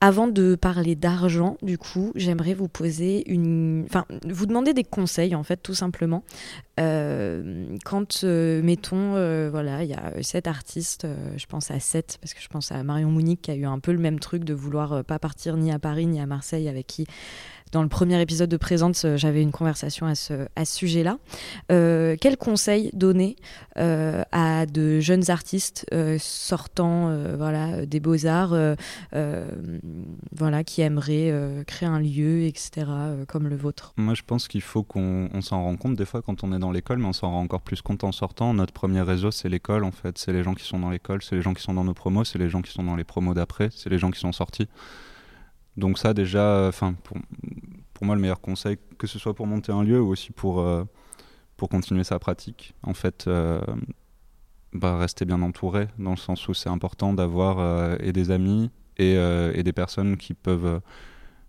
Avant 0.00 0.26
de 0.26 0.54
parler 0.54 0.96
d'argent, 0.96 1.56
du 1.62 1.78
coup, 1.78 2.12
j'aimerais 2.14 2.54
vous 2.54 2.68
poser 2.68 3.30
une. 3.30 3.84
Enfin, 3.86 4.06
vous 4.26 4.46
demander 4.46 4.72
des 4.72 4.84
conseils, 4.84 5.34
en 5.34 5.42
fait, 5.42 5.58
tout 5.58 5.74
simplement. 5.74 6.24
Euh, 6.80 7.76
quand, 7.84 8.24
euh, 8.24 8.62
mettons, 8.62 9.14
euh, 9.16 9.48
voilà, 9.50 9.84
il 9.84 9.90
y 9.90 9.94
a 9.94 10.22
sept 10.22 10.46
artistes, 10.46 11.06
je 11.36 11.46
pense 11.46 11.70
à 11.70 11.78
sept, 11.80 12.18
parce 12.20 12.34
que 12.34 12.40
je 12.40 12.48
pense 12.48 12.72
à 12.72 12.82
Marion 12.82 13.10
Mounique 13.10 13.42
qui 13.42 13.50
a 13.50 13.54
eu 13.54 13.66
un 13.66 13.78
peu 13.78 13.92
le 13.92 13.98
même 13.98 14.18
truc 14.18 14.44
de 14.44 14.54
vouloir 14.54 15.04
pas 15.04 15.18
partir 15.18 15.56
ni 15.56 15.70
à 15.70 15.78
Paris 15.78 16.06
ni 16.06 16.20
à 16.20 16.26
Marseille, 16.26 16.68
avec 16.68 16.86
qui 16.86 17.06
dans 17.72 17.82
le 17.82 17.88
premier 17.88 18.20
épisode 18.20 18.50
de 18.50 18.56
Présente, 18.56 19.00
euh, 19.04 19.16
j'avais 19.16 19.42
une 19.42 19.52
conversation 19.52 20.06
à 20.06 20.14
ce, 20.14 20.46
sujet-là. 20.64 21.18
Euh, 21.70 22.16
quels 22.20 22.36
conseils 22.36 22.90
donner 22.92 23.36
euh, 23.78 24.22
à 24.32 24.66
de 24.66 25.00
jeunes 25.00 25.30
artistes 25.30 25.86
sortant 26.18 27.14
voilà, 27.36 27.86
des 27.86 28.00
beaux-arts, 28.00 28.56
voilà, 30.32 30.64
qui 30.64 30.82
aimeraient 30.82 31.32
créer 31.66 31.88
un 31.88 32.00
lieu, 32.00 32.42
etc., 32.42 32.86
comme 33.28 33.48
le 33.48 33.56
vôtre? 33.56 33.94
Moi, 33.96 34.14
je 34.14 34.22
pense 34.22 34.48
qu'il 34.48 34.62
faut 34.62 34.82
qu'on 34.82 35.28
s'en 35.40 35.62
rende 35.62 35.78
compte 35.78 35.96
des 35.96 36.04
fois 36.04 36.22
quand 36.22 36.44
on 36.44 36.52
est 36.52 36.58
dans 36.58 36.72
l'école, 36.72 36.98
mais 36.98 37.06
on 37.06 37.12
s'en 37.12 37.30
rend 37.30 37.40
encore 37.40 37.62
plus 37.62 37.82
compte 37.82 38.04
en 38.04 38.12
sortant. 38.12 38.54
Notre 38.54 38.72
premier 38.72 39.02
réseau, 39.02 39.30
c'est 39.30 39.48
l'école, 39.48 39.84
en 39.84 39.92
fait. 39.92 40.18
C'est 40.18 40.32
les 40.32 40.42
gens 40.42 40.54
qui 40.54 40.64
sont 40.64 40.78
dans 40.78 40.90
l'école, 40.90 41.22
c'est 41.22 41.36
les 41.36 41.42
gens 41.42 41.54
qui 41.54 41.62
sont 41.62 41.74
dans 41.74 41.84
nos 41.84 41.94
promos, 41.94 42.24
c'est 42.24 42.38
les 42.38 42.48
gens 42.48 42.62
qui 42.62 42.72
sont 42.72 42.84
dans 42.84 42.96
les 42.96 43.04
promos 43.04 43.34
d'après, 43.34 43.70
c'est 43.74 43.90
les 43.90 43.98
gens 43.98 44.10
qui 44.10 44.20
sont 44.20 44.32
sortis. 44.32 44.68
Donc 45.76 45.98
ça 45.98 46.14
déjà, 46.14 46.66
enfin 46.68 46.94
pour, 47.04 47.18
pour, 47.94 48.06
moi 48.06 48.14
le 48.14 48.20
meilleur 48.20 48.40
conseil, 48.40 48.78
que 48.98 49.06
ce 49.06 49.18
soit 49.18 49.34
pour 49.34 49.46
monter 49.46 49.72
un 49.72 49.82
lieu 49.82 50.00
ou 50.00 50.08
aussi 50.08 50.32
pour, 50.32 50.60
euh, 50.60 50.84
pour 51.56 51.68
continuer 51.68 52.04
sa 52.04 52.18
pratique, 52.18 52.74
en 52.82 52.94
fait, 52.94 53.26
euh, 53.26 53.60
bah, 54.72 54.98
rester 54.98 55.24
bien 55.24 55.42
entouré, 55.42 55.88
dans 55.98 56.10
le 56.10 56.16
sens 56.16 56.48
où 56.48 56.54
c'est 56.54 56.68
important 56.68 57.12
d'avoir 57.12 57.58
euh, 57.58 57.96
et 58.00 58.12
des 58.12 58.30
amis 58.30 58.70
et, 58.98 59.62
des 59.62 59.72
personnes 59.72 60.18
qui 60.18 60.34
peuvent 60.34 60.80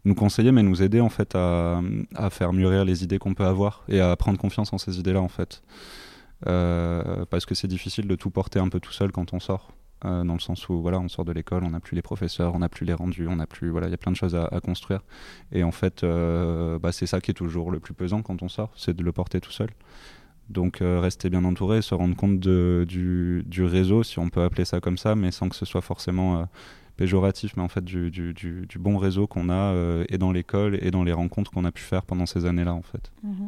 nous 0.05 0.15
conseiller, 0.15 0.53
mais 0.53 0.63
nous 0.63 0.81
aider 0.81 1.01
en 1.01 1.10
fait 1.10 1.36
à, 1.36 1.81
à 2.15 2.29
faire 2.29 2.53
mûrir 2.53 2.86
les 2.86 3.03
idées 3.03 3.19
qu'on 3.19 3.34
peut 3.34 3.45
avoir 3.45 3.84
et 3.89 3.99
à 3.99 4.15
prendre 4.15 4.39
confiance 4.39 4.71
en 4.71 4.77
ces 4.77 4.99
idées-là 4.99 5.21
en 5.21 5.27
fait. 5.27 5.62
parce 6.45 7.45
que 7.45 7.53
c'est 7.55 7.67
difficile 7.67 8.07
de 8.07 8.15
tout 8.15 8.29
porter 8.29 8.60
un 8.60 8.69
peu 8.69 8.79
tout 8.79 8.93
seul 8.93 9.12
quand 9.12 9.34
on 9.34 9.41
sort. 9.41 9.73
Euh, 10.03 10.23
dans 10.23 10.33
le 10.33 10.39
sens 10.39 10.67
où 10.69 10.81
voilà, 10.81 10.99
on 10.99 11.07
sort 11.07 11.25
de 11.25 11.31
l'école, 11.31 11.63
on 11.63 11.69
n'a 11.71 11.79
plus 11.79 11.95
les 11.95 12.01
professeurs, 12.01 12.55
on 12.55 12.59
n'a 12.59 12.69
plus 12.69 12.85
les 12.85 12.93
rendus, 12.93 13.27
on 13.27 13.35
n'a 13.35 13.45
plus 13.45 13.69
voilà, 13.69 13.87
il 13.87 13.91
y 13.91 13.93
a 13.93 13.97
plein 13.97 14.11
de 14.11 14.17
choses 14.17 14.35
à, 14.35 14.59
construire. 14.61 15.01
Et 15.51 15.63
en 15.63 15.71
fait, 15.71 16.03
euh, 16.03 16.79
bah, 16.79 16.91
c'est 16.91 17.05
ça 17.05 17.21
qui 17.21 17.31
est 17.31 17.35
toujours 17.35 17.71
le 17.71 17.79
plus 17.79 17.93
pesant 17.93 18.21
quand 18.21 18.41
on 18.41 18.49
sort, 18.49 18.71
c'est 18.75 18.95
de 18.95 19.03
le 19.03 19.11
porter 19.11 19.39
tout 19.39 19.51
seul. 19.51 19.69
Donc 20.49 20.81
euh, 20.81 20.99
rester 20.99 21.29
bien 21.29 21.45
entouré, 21.45 21.81
se 21.81 21.93
rendre 21.93 22.15
compte 22.15 22.39
du, 22.39 23.43
réseau, 23.59 24.03
si 24.03 24.19
on 24.19 24.29
peut 24.29 24.43
appeler 24.43 24.65
ça 24.65 24.79
comme 24.79 24.97
ça, 24.97 25.15
mais 25.15 25.31
sans 25.31 25.49
que 25.49 25.55
ce 25.55 25.65
soit 25.65 25.81
forcément 25.81 26.47
péjoratif, 26.97 27.55
mais 27.55 27.63
en 27.63 27.69
fait 27.69 27.85
du, 27.85 28.65
bon 28.79 28.97
réseau 28.97 29.27
qu'on 29.27 29.49
a 29.49 30.03
et 30.09 30.17
dans 30.17 30.31
l'école 30.31 30.77
et 30.81 30.89
dans 30.89 31.03
les 31.03 31.13
rencontres 31.13 31.51
qu'on 31.51 31.65
a 31.65 31.71
pu 31.71 31.83
faire 31.83 32.03
pendant 32.03 32.25
ces 32.25 32.45
années-là 32.45 32.73
en 32.73 32.81
fait. 32.81 33.11
Mmh 33.23 33.47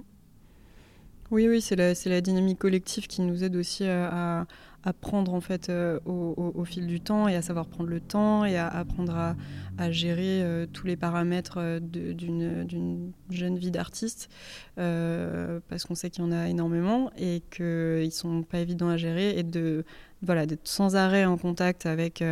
Oui, 1.34 1.50
oui, 1.50 1.62
c'est 1.62 1.76
la, 1.76 2.22
dynamique 2.22 2.60
collective 2.60 3.08
qui 3.08 3.22
nous 3.22 3.44
aide 3.44 3.56
aussi 3.56 3.86
à, 3.86 4.46
à 4.84 4.94
prendre 4.94 5.34
en 5.34 5.42
fait 5.42 5.70
euh, 5.70 6.00
au, 6.06 6.64
fil 6.66 6.88
du 6.88 7.00
temps 7.00 7.28
et 7.28 7.36
à 7.36 7.42
savoir 7.42 7.68
prendre 7.68 7.90
le 7.90 8.00
temps 8.00 8.44
et 8.46 8.58
à 8.58 8.68
apprendre 8.68 9.36
à, 9.78 9.92
gérer 9.92 10.44
euh, 10.44 10.66
tous 10.72 10.86
les 10.86 10.96
paramètres 10.96 11.58
euh, 11.58 11.80
d'une 11.80 13.12
jeune 13.30 13.58
vie 13.58 13.72
d'artiste 13.72 14.30
parce 14.76 15.86
qu'on 15.86 15.96
sait 15.96 16.10
qu'il 16.10 16.24
y 16.24 16.28
en 16.28 16.32
a 16.32 16.48
énormément 16.50 17.12
et 17.18 17.42
qu'ils 17.50 18.12
sont 18.12 18.44
pas 18.44 18.60
évidents 18.60 18.90
à 18.90 18.98
gérer 18.98 19.38
et 19.38 19.44
de 19.44 19.86
voilà 20.22 20.46
d'être 20.46 20.68
sans 20.68 20.96
arrêt 20.96 21.26
en 21.26 21.38
contact 21.38 21.86
avec 21.86 22.24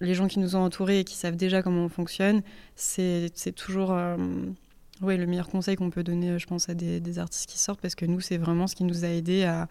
les 0.00 0.14
gens 0.14 0.28
qui 0.28 0.38
nous 0.38 0.56
ont 0.56 0.64
entourés 0.64 1.00
et 1.00 1.04
qui 1.04 1.16
savent 1.16 1.36
déjà 1.36 1.62
comment 1.62 1.84
on 1.84 1.88
fonctionne 1.88 2.42
c'est 2.76 3.30
toujours 3.54 3.96
oui, 5.04 5.16
le 5.16 5.26
meilleur 5.26 5.48
conseil 5.48 5.76
qu'on 5.76 5.90
peut 5.90 6.02
donner, 6.02 6.38
je 6.38 6.46
pense, 6.46 6.68
à 6.68 6.74
des, 6.74 7.18
artistes 7.18 7.48
qui 7.48 7.58
sortent, 7.58 7.80
parce 7.80 7.94
que 7.94 8.06
nous, 8.06 8.20
c'est 8.20 8.38
vraiment 8.38 8.66
ce 8.66 8.74
qui 8.74 8.84
nous 8.84 9.04
a 9.04 9.08
aidé 9.08 9.44
à, 9.44 9.68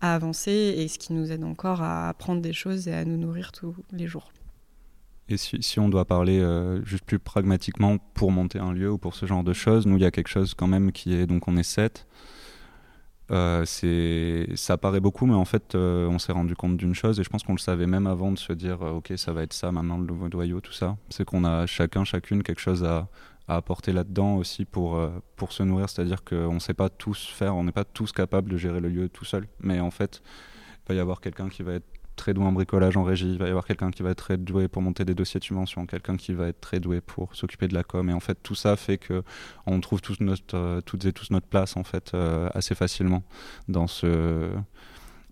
avancer 0.00 0.74
et 0.76 0.88
ce 0.88 0.98
qui 0.98 1.12
nous 1.12 1.32
aide 1.32 1.44
encore 1.44 1.82
à 1.82 2.08
apprendre 2.08 2.42
des 2.42 2.52
choses 2.52 2.88
et 2.88 2.92
à 2.92 3.04
nous 3.04 3.16
nourrir 3.16 3.52
tous 3.52 3.74
les 3.92 4.06
jours. 4.06 4.30
Et 5.28 5.36
si, 5.36 5.80
on 5.80 5.88
doit 5.88 6.04
parler 6.04 6.38
euh, 6.38 6.84
juste 6.84 7.04
plus 7.04 7.18
pragmatiquement 7.18 7.98
pour 8.14 8.30
monter 8.30 8.60
un 8.60 8.72
lieu 8.72 8.92
ou 8.92 8.98
pour 8.98 9.14
ce 9.14 9.26
genre 9.26 9.42
de 9.42 9.52
choses, 9.52 9.86
nous, 9.86 9.96
il 9.96 10.02
y 10.02 10.06
a 10.06 10.10
quelque 10.12 10.28
chose 10.28 10.54
quand 10.54 10.68
même 10.68 10.92
qui 10.92 11.14
est. 11.14 11.26
Donc, 11.26 11.48
on 11.48 11.56
est 11.56 11.64
sept. 11.64 12.06
Euh, 13.32 13.64
c'est 13.64 14.46
ça 14.54 14.78
paraît 14.78 15.00
beaucoup 15.00 15.26
mais 15.26 15.34
en 15.34 15.44
fait 15.44 15.74
euh, 15.74 16.06
on 16.06 16.20
s'est 16.20 16.30
rendu 16.30 16.54
compte 16.54 16.76
d'une 16.76 16.94
chose 16.94 17.18
et 17.18 17.24
je 17.24 17.28
pense 17.28 17.42
qu'on 17.42 17.54
le 17.54 17.58
savait 17.58 17.88
même 17.88 18.06
avant 18.06 18.30
de 18.30 18.38
se 18.38 18.52
dire 18.52 18.82
ok 18.82 19.14
ça 19.16 19.32
va 19.32 19.42
être 19.42 19.52
ça 19.52 19.72
maintenant 19.72 19.98
le 19.98 20.06
nouveau 20.06 20.28
noyau 20.28 20.60
tout 20.60 20.72
ça 20.72 20.96
c'est 21.08 21.24
qu'on 21.24 21.44
a 21.44 21.66
chacun 21.66 22.04
chacune 22.04 22.44
quelque 22.44 22.60
chose 22.60 22.84
à, 22.84 23.08
à 23.48 23.56
apporter 23.56 23.92
là-dedans 23.92 24.36
aussi 24.36 24.64
pour, 24.64 24.96
euh, 24.96 25.10
pour 25.36 25.52
se 25.52 25.62
nourrir. 25.62 25.88
C'est-à-dire 25.88 26.24
qu'on 26.24 26.54
ne 26.54 26.58
sait 26.58 26.74
pas 26.74 26.88
tous 26.88 27.26
faire, 27.26 27.54
on 27.56 27.64
n'est 27.64 27.72
pas 27.72 27.84
tous 27.84 28.12
capables 28.12 28.50
de 28.50 28.56
gérer 28.56 28.80
le 28.80 28.88
lieu 28.88 29.08
tout 29.08 29.24
seul. 29.24 29.46
Mais 29.60 29.80
en 29.80 29.90
fait, 29.90 30.22
il 30.84 30.88
va 30.88 30.94
y 30.94 31.00
avoir 31.00 31.20
quelqu'un 31.20 31.48
qui 31.48 31.62
va 31.62 31.74
être 31.74 31.86
très 32.16 32.34
doué 32.34 32.44
en 32.44 32.52
bricolage 32.52 32.96
en 32.96 33.04
régie, 33.04 33.30
il 33.32 33.38
va 33.38 33.46
y 33.46 33.50
avoir 33.50 33.66
quelqu'un 33.66 33.90
qui 33.90 34.02
va 34.02 34.10
être 34.10 34.18
très 34.18 34.38
doué 34.38 34.68
pour 34.68 34.82
monter 34.82 35.04
des 35.04 35.14
dossiers 35.14 35.38
de 35.38 35.44
subvention, 35.44 35.86
quelqu'un 35.86 36.16
qui 36.16 36.32
va 36.32 36.48
être 36.48 36.60
très 36.60 36.80
doué 36.80 37.00
pour 37.00 37.34
s'occuper 37.36 37.68
de 37.68 37.74
la 37.74 37.84
com. 37.84 38.08
Et 38.08 38.12
en 38.12 38.20
fait, 38.20 38.38
tout 38.42 38.54
ça 38.54 38.74
fait 38.76 38.98
que 38.98 39.22
on 39.66 39.78
trouve 39.80 40.00
tous 40.00 40.18
notre, 40.20 40.56
euh, 40.56 40.80
toutes 40.80 41.04
et 41.04 41.12
tous 41.12 41.30
notre 41.30 41.46
place 41.46 41.76
en 41.76 41.84
fait 41.84 42.12
euh, 42.14 42.48
assez 42.54 42.74
facilement 42.74 43.22
dans 43.68 43.86
ce 43.86 44.50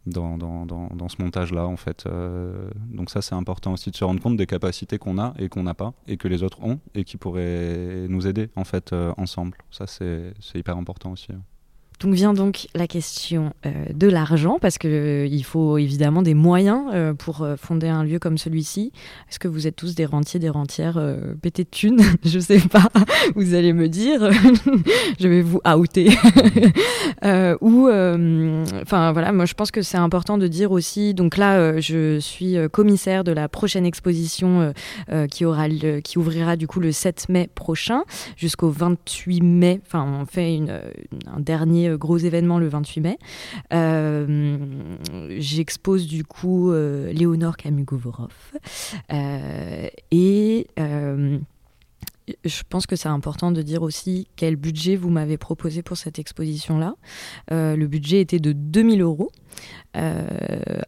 dans, 0.07 0.37
dans, 0.37 0.67
dans, 0.67 1.09
ce 1.09 1.21
montage-là, 1.23 1.67
en 1.67 1.77
fait. 1.77 2.05
Euh, 2.07 2.71
donc 2.91 3.11
ça, 3.11 3.23
c'est 3.23 3.35
important 3.35 3.73
aussi 3.73 3.91
de 3.91 3.97
se 3.97 4.05
rendre 4.05 4.21
compte 4.21 4.37
des 4.37 4.47
capacités 4.47 4.99
qu'on 4.99 5.19
a 5.19 5.35
et 5.39 5.49
qu'on 5.49 5.63
n'a 5.63 5.75
pas, 5.75 5.95
et 6.07 6.17
que 6.17 6.29
les 6.29 6.43
autres 6.43 6.63
ont, 6.63 6.81
et 6.95 7.05
qui 7.05 7.17
pourraient 7.17 8.07
nous 8.09 8.27
aider, 8.27 8.51
en 8.57 8.65
fait, 8.65 8.93
euh, 8.93 9.13
ensemble. 9.17 9.57
Ça, 9.71 9.87
c'est 9.87 10.35
hyper 10.55 10.77
important 10.77 11.13
aussi. 11.13 11.33
Hein. 11.33 11.43
Donc 12.01 12.15
vient 12.15 12.35
donc 12.35 12.67
la 12.75 12.87
question 12.87 13.53
euh, 13.67 13.71
de 13.95 14.09
l'argent, 14.09 14.59
parce 14.61 14.79
qu'il 14.79 14.91
euh, 14.91 15.43
faut 15.43 15.79
évidemment 15.79 16.23
des 16.23 16.35
moyens 16.35 16.83
euh, 16.93 17.15
pour 17.15 17.47
fonder 17.59 17.89
un 17.89 18.03
lieu 18.03 18.19
comme 18.19 18.37
celui-ci. 18.37 18.93
Est-ce 19.31 19.39
que 19.39 19.49
vous 19.49 19.67
êtes 19.67 19.77
tous 19.77 19.95
des 19.95 20.05
rentiers, 20.05 20.41
des 20.41 20.49
rentières 20.49 21.01
pétés 21.41 21.65
de 21.65 21.69
thunes? 21.71 22.03
Je 22.25 22.39
sais 22.39 22.59
pas, 22.59 22.89
vous 23.37 23.55
allez 23.55 23.73
me 23.73 23.89
dire, 23.89 24.29
je 25.21 25.29
vais 25.29 25.43
vous 25.43 25.61
outer. 25.77 26.11
ou, 27.61 27.89
enfin 27.89 29.13
voilà, 29.13 29.33
moi 29.33 29.45
je 29.47 29.55
pense 29.55 29.71
que 29.71 29.83
c'est 29.83 29.97
important 29.97 30.39
de 30.39 30.47
dire 30.47 30.73
aussi, 30.73 31.15
donc 31.15 31.37
là 31.37 31.81
je 31.81 32.19
suis 32.19 32.57
commissaire 32.71 33.25
de 33.25 33.33
la 33.33 33.49
prochaine 33.49 33.87
exposition 33.87 34.73
qui, 35.31 35.45
aura 35.45 35.69
qui 35.69 36.19
ouvrira 36.19 36.57
du 36.57 36.67
coup 36.67 36.81
le 36.81 36.93
7 36.93 37.29
mai 37.29 37.49
prochain 37.55 38.03
jusqu'au 38.37 38.71
28 38.71 39.43
mai, 39.43 39.81
enfin 39.87 40.07
on 40.21 40.27
fait 40.27 40.61
un 41.27 41.41
dernier 41.41 41.94
gros 41.97 42.19
événement 42.19 42.59
le 42.59 42.69
28 42.69 43.01
mai. 43.01 43.19
Euh, 43.73 44.57
j'expose 45.39 46.07
du 46.07 46.25
coup 46.25 46.71
euh, 46.71 47.13
Léonore 47.13 47.57
Camus-Govorov. 47.57 48.33
et 50.11 50.67
je 52.43 52.63
pense 52.71 52.87
que 52.87 52.97
c'est 52.97 53.09
important 53.09 53.53
de 53.53 53.61
dire 53.61 53.83
aussi 53.83 54.29
quel 54.37 54.57
budget 54.57 54.97
vous 54.97 55.11
m'avez 55.11 55.37
proposé 55.37 55.83
pour 55.83 55.99
cette 55.99 56.19
exposition-là. 56.19 56.95
le 57.51 57.87
budget 57.87 58.21
était 58.21 58.39
de 58.39 58.53
2000 58.53 59.03
euros. 59.03 59.31
Euh, 59.97 60.27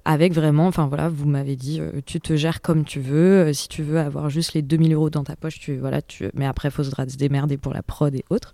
avec 0.05 0.33
vraiment, 0.33 0.67
enfin 0.67 0.87
voilà, 0.87 1.09
vous 1.09 1.27
m'avez 1.27 1.55
dit, 1.55 1.81
euh, 1.81 2.01
tu 2.05 2.21
te 2.21 2.35
gères 2.35 2.61
comme 2.61 2.85
tu 2.85 3.01
veux. 3.01 3.47
Euh, 3.47 3.53
si 3.53 3.69
tu 3.69 3.83
veux 3.83 4.01
avoir 4.01 4.31
juste 4.31 4.55
les 4.55 4.63
2000 4.63 4.95
euros 4.95 5.11
dans 5.11 5.23
ta 5.23 5.37
poche, 5.37 5.61
tu 5.61 5.77
voilà, 5.77 6.03
tu. 6.03 6.29
Mais 6.35 6.47
après, 6.47 6.71
faudra 6.71 7.09
se 7.09 7.17
démerder 7.17 7.57
pour 7.57 7.73
la 7.73 7.83
prod 7.83 8.15
et 8.15 8.25
autres. 8.31 8.53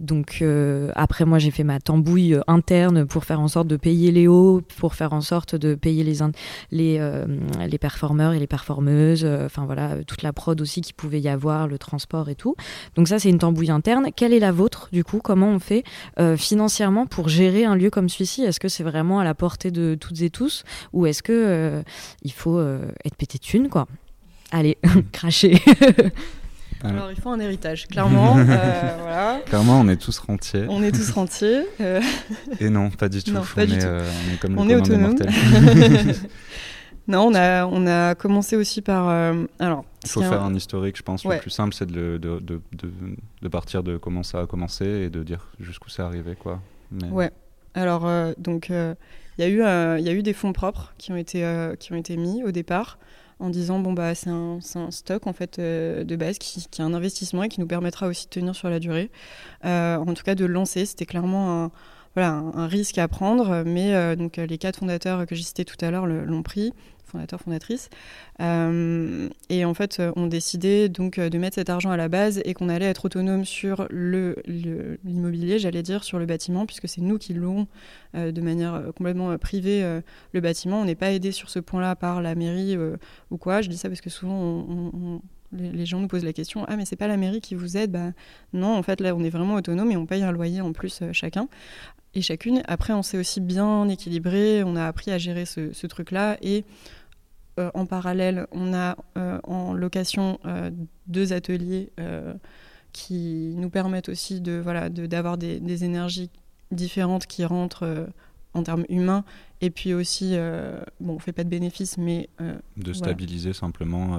donc 0.00 0.42
après, 0.94 1.24
moi, 1.24 1.38
j'ai 1.38 1.50
fait 1.50 1.64
ma 1.64 1.80
tambouille 1.80 2.38
interne 2.46 3.06
pour 3.06 3.24
faire 3.24 3.40
en 3.40 3.48
sorte 3.48 3.68
de 3.68 3.76
payer 3.76 4.10
Léo, 4.10 4.62
pour 4.78 4.94
faire 4.94 5.12
en 5.12 5.20
sorte 5.20 5.54
de 5.54 5.74
payer 5.74 6.04
les 6.04 6.18
les 6.70 7.24
les 7.68 7.78
performeurs 7.78 8.32
et 8.32 8.38
les 8.38 8.46
performeuses. 8.46 9.24
Enfin 9.24 9.66
voilà, 9.66 10.02
toute 10.06 10.22
la 10.22 10.32
prod 10.32 10.60
aussi 10.60 10.80
qui 10.80 10.92
pouvait 10.92 11.20
y 11.20 11.28
avoir, 11.28 11.68
le 11.68 11.78
transport 11.78 12.28
et 12.28 12.34
tout. 12.34 12.54
Donc 12.94 13.08
ça, 13.08 13.18
c'est 13.18 13.28
une 13.28 13.38
tambouille 13.38 13.70
interne. 13.70 14.08
Quelle 14.14 14.32
est 14.32 14.40
la 14.40 14.52
vôtre 14.52 14.88
du 14.92 15.04
coup? 15.04 15.20
Comment 15.22 15.48
on 15.48 15.58
fait 15.58 15.84
financièrement 16.36 17.06
pour 17.06 17.28
gérer 17.28 17.64
un 17.64 17.76
lieu 17.76 17.90
comme 17.90 18.08
celui-ci? 18.08 18.44
Est-ce 18.54 18.60
que 18.60 18.68
c'est 18.68 18.84
vraiment 18.84 19.18
à 19.18 19.24
la 19.24 19.34
portée 19.34 19.72
de 19.72 19.96
toutes 20.00 20.20
et 20.22 20.30
tous 20.30 20.62
ou 20.92 21.06
est-ce 21.06 21.24
que 21.24 21.32
euh, 21.32 21.82
il 22.22 22.30
faut 22.30 22.56
euh, 22.56 22.86
être 23.04 23.16
pété 23.16 23.38
de 23.38 23.42
thunes 23.42 23.68
quoi? 23.68 23.88
Allez, 24.52 24.78
cracher. 25.12 25.60
Alors 26.84 27.10
il 27.10 27.20
faut 27.20 27.30
un 27.30 27.40
héritage, 27.40 27.88
clairement. 27.88 28.38
Euh, 28.38 28.44
voilà. 29.02 29.40
Clairement, 29.44 29.80
on 29.80 29.88
est 29.88 29.96
tous 29.96 30.20
rentiers. 30.20 30.66
On 30.68 30.84
est 30.84 30.92
tous 30.92 31.10
rentiers. 31.10 31.64
Et 32.60 32.70
non, 32.70 32.90
pas 32.90 33.08
du 33.08 33.24
tout. 33.24 33.32
Non, 33.32 33.40
pas 33.40 33.64
on, 33.64 33.70
est, 33.70 33.78
tout. 33.80 33.86
on 33.88 34.32
est 34.32 34.38
comme 34.38 34.58
on 34.58 34.68
est 34.68 34.76
autonome. 34.76 35.16
non, 37.08 37.22
on 37.22 37.34
a, 37.34 37.66
on 37.66 37.88
a 37.88 38.14
commencé 38.14 38.54
aussi 38.54 38.82
par. 38.82 39.08
alors, 39.58 39.84
il 40.04 40.10
faut 40.10 40.22
faire 40.22 40.44
un... 40.44 40.54
historique, 40.54 40.96
je 40.96 41.02
pense. 41.02 41.24
Le 41.24 41.40
plus 41.40 41.50
simple, 41.50 41.74
c'est 41.74 41.90
de, 41.90 42.18
de, 42.18 42.38
de, 42.38 42.60
de, 43.42 43.48
partir 43.48 43.82
de 43.82 43.96
comment 43.96 44.22
ça 44.22 44.42
a 44.42 44.46
commencé 44.46 44.84
et 44.84 45.10
de 45.10 45.24
dire 45.24 45.48
jusqu'où 45.58 45.88
c'est 45.88 46.02
arrivé. 46.02 46.36
Quoi. 46.36 46.60
Mais... 46.92 47.08
Ouais. 47.08 47.32
Alors, 47.74 48.06
euh, 48.06 48.32
donc, 48.38 48.70
euh, 48.70 48.94
il 49.38 49.42
y, 49.42 49.44
a 49.44 49.50
eu, 49.50 49.62
euh, 49.62 50.22
des 50.22 50.32
fonds 50.32 50.52
propres 50.52 50.94
qui 50.96 51.12
ont 51.12 51.16
été, 51.16 52.16
mis 52.16 52.42
au 52.44 52.52
départ 52.52 52.98
en 53.40 53.50
disant 53.50 53.80
bon 53.80 53.92
bah 53.92 54.14
c'est 54.14 54.30
un, 54.30 54.60
stock 54.90 55.26
en 55.26 55.32
fait 55.32 55.58
de 55.58 56.16
base 56.16 56.38
qui, 56.38 56.60
est 56.60 56.82
un 56.82 56.94
investissement 56.94 57.42
et 57.42 57.48
qui 57.48 57.58
nous 57.58 57.66
permettra 57.66 58.06
aussi 58.06 58.26
de 58.26 58.30
tenir 58.30 58.54
sur 58.54 58.70
la 58.70 58.78
durée. 58.78 59.10
en 59.64 60.14
tout 60.14 60.22
cas 60.22 60.36
de 60.36 60.44
lancer, 60.44 60.86
c'était 60.86 61.04
clairement 61.04 61.72
un, 62.16 62.66
risque 62.68 62.96
à 62.98 63.08
prendre, 63.08 63.64
mais 63.66 64.14
donc 64.14 64.36
les 64.36 64.56
quatre 64.56 64.78
fondateurs 64.78 65.26
que 65.26 65.34
j'ai 65.34 65.42
cités 65.42 65.64
tout 65.64 65.76
à 65.84 65.90
l'heure 65.90 66.06
l'ont 66.06 66.44
pris 66.44 66.72
fondateurs, 67.04 67.40
fondatrices. 67.40 67.90
Euh, 68.40 69.28
et 69.48 69.64
en 69.64 69.74
fait, 69.74 70.02
on 70.16 70.26
décidé 70.26 70.88
donc 70.88 71.18
de 71.18 71.38
mettre 71.38 71.54
cet 71.54 71.70
argent 71.70 71.90
à 71.90 71.96
la 71.96 72.08
base 72.08 72.40
et 72.44 72.54
qu'on 72.54 72.68
allait 72.68 72.86
être 72.86 73.04
autonome 73.04 73.44
sur 73.44 73.86
l'immobilier, 73.90 75.58
j'allais 75.58 75.82
dire, 75.82 76.04
sur 76.04 76.18
le 76.18 76.26
bâtiment, 76.26 76.66
puisque 76.66 76.88
c'est 76.88 77.00
nous 77.00 77.18
qui 77.18 77.34
louons 77.34 77.66
euh, 78.14 78.32
de 78.32 78.40
manière 78.40 78.82
complètement 78.96 79.36
privée 79.38 79.82
euh, 79.84 80.00
le 80.32 80.40
bâtiment. 80.40 80.80
On 80.80 80.84
n'est 80.84 80.94
pas 80.94 81.12
aidé 81.12 81.32
sur 81.32 81.50
ce 81.50 81.58
point-là 81.58 81.96
par 81.96 82.22
la 82.22 82.34
mairie 82.34 82.76
ou 83.30 83.36
quoi. 83.36 83.62
Je 83.62 83.68
dis 83.68 83.76
ça 83.76 83.88
parce 83.88 84.00
que 84.00 84.10
souvent, 84.10 85.20
les, 85.56 85.86
gens 85.86 86.00
nous 86.00 86.08
posent 86.08 86.24
la 86.24 86.32
question 86.32 86.64
Ah, 86.68 86.76
mais 86.76 86.84
c'est 86.84 86.96
pas 86.96 87.08
la 87.08 87.16
mairie 87.16 87.40
qui 87.40 87.54
vous 87.54 87.76
aide? 87.76 87.92
Bah, 87.92 88.12
Non, 88.52 88.76
en 88.76 88.82
fait, 88.82 89.00
là, 89.00 89.14
on 89.14 89.22
est 89.22 89.30
vraiment 89.30 89.54
autonome 89.54 89.90
et 89.90 89.96
on 89.96 90.06
paye 90.06 90.22
un 90.22 90.32
loyer 90.32 90.60
en 90.60 90.72
plus 90.72 91.02
chacun 91.12 91.48
et 92.14 92.22
chacune. 92.22 92.62
Après, 92.66 92.92
on 92.92 93.02
s'est 93.02 93.18
aussi 93.18 93.40
bien 93.40 93.88
équilibré, 93.88 94.62
on 94.64 94.76
a 94.76 94.86
appris 94.86 95.10
à 95.10 95.18
gérer 95.18 95.44
ce, 95.44 95.86
truc-là 95.86 96.36
et 96.42 96.64
euh, 97.58 97.70
en 97.74 97.86
parallèle, 97.86 98.46
on 98.52 98.74
a 98.74 98.96
euh, 99.16 99.38
en 99.44 99.74
location 99.74 100.40
euh, 100.44 100.70
deux 101.06 101.32
ateliers 101.32 101.90
qui 102.92 103.54
nous 103.56 103.70
permettent 103.70 104.08
aussi 104.08 104.40
d'avoir 104.40 105.36
des, 105.36 105.84
énergies 105.84 106.30
différentes 106.70 107.26
qui 107.26 107.44
rentrent 107.44 108.08
en 108.54 108.62
termes 108.62 108.84
humains 108.88 109.24
et 109.64 109.70
puis 109.70 109.94
aussi 109.94 110.36
bon 111.00 111.14
on 111.14 111.18
fait 111.18 111.32
pas 111.32 111.44
de 111.44 111.48
bénéfices 111.48 111.98
mais 111.98 112.28
de 112.76 112.92
stabiliser 112.92 113.52
simplement 113.52 114.18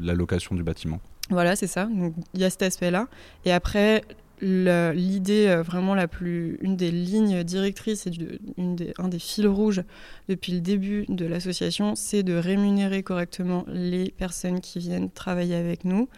la 0.00 0.14
location 0.14 0.54
du 0.54 0.62
bâtiment. 0.62 1.00
Voilà 1.30 1.56
c'est 1.56 1.66
ça. 1.66 1.88
Il 2.34 2.40
y 2.40 2.44
a 2.44 2.50
cet 2.50 2.62
aspect 2.62 2.90
là 2.90 3.08
et 3.44 3.52
après 3.52 4.02
l'idée 4.42 5.46
euh, 5.46 5.62
vraiment 5.62 5.94
la 5.94 6.08
plus, 6.08 6.58
une 6.60 6.76
des 6.76 6.90
lignes 6.90 7.44
directrices 7.44 8.06
et 8.06 8.12
une 8.58 8.74
des, 8.74 8.92
un 8.98 9.08
des 9.08 9.18
fils 9.18 9.46
rouges 9.46 9.82
depuis 10.28 10.52
le 10.52 10.60
début 10.60 11.06
de 11.08 11.24
l'association, 11.26 11.94
c'est 11.94 12.22
de 12.22 12.34
rémunérer 12.34 13.02
correctement 13.02 13.64
les 13.68 14.10
personnes 14.10 14.60
qui 14.60 14.80
viennent 14.80 15.10
travailler 15.10 15.54
avec 15.54 15.84
nous. 15.84 16.08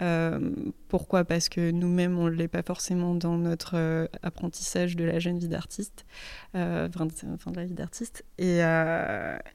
Euh, 0.00 0.50
pourquoi? 0.88 1.24
Parce 1.24 1.48
que 1.48 1.70
nous-mêmes, 1.70 2.18
on 2.18 2.24
ne 2.24 2.30
l'est 2.30 2.48
pas 2.48 2.62
forcément 2.62 3.14
dans 3.14 3.36
notre 3.36 3.76
euh, 3.76 4.06
apprentissage 4.22 4.96
de 4.96 5.04
la 5.04 5.18
jeune 5.18 5.38
vie 5.38 5.48
d'artiste, 5.48 6.06
enfin, 6.54 7.06
de 7.06 7.56
la 7.56 7.64
vie 7.64 7.74
d'artiste, 7.74 8.24
et, 8.38 8.60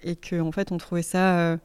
et 0.03 0.15
qu'en 0.15 0.47
en 0.47 0.51
fait, 0.51 0.71
on 0.71 0.77
trouvait 0.77 1.01
ça 1.01 1.57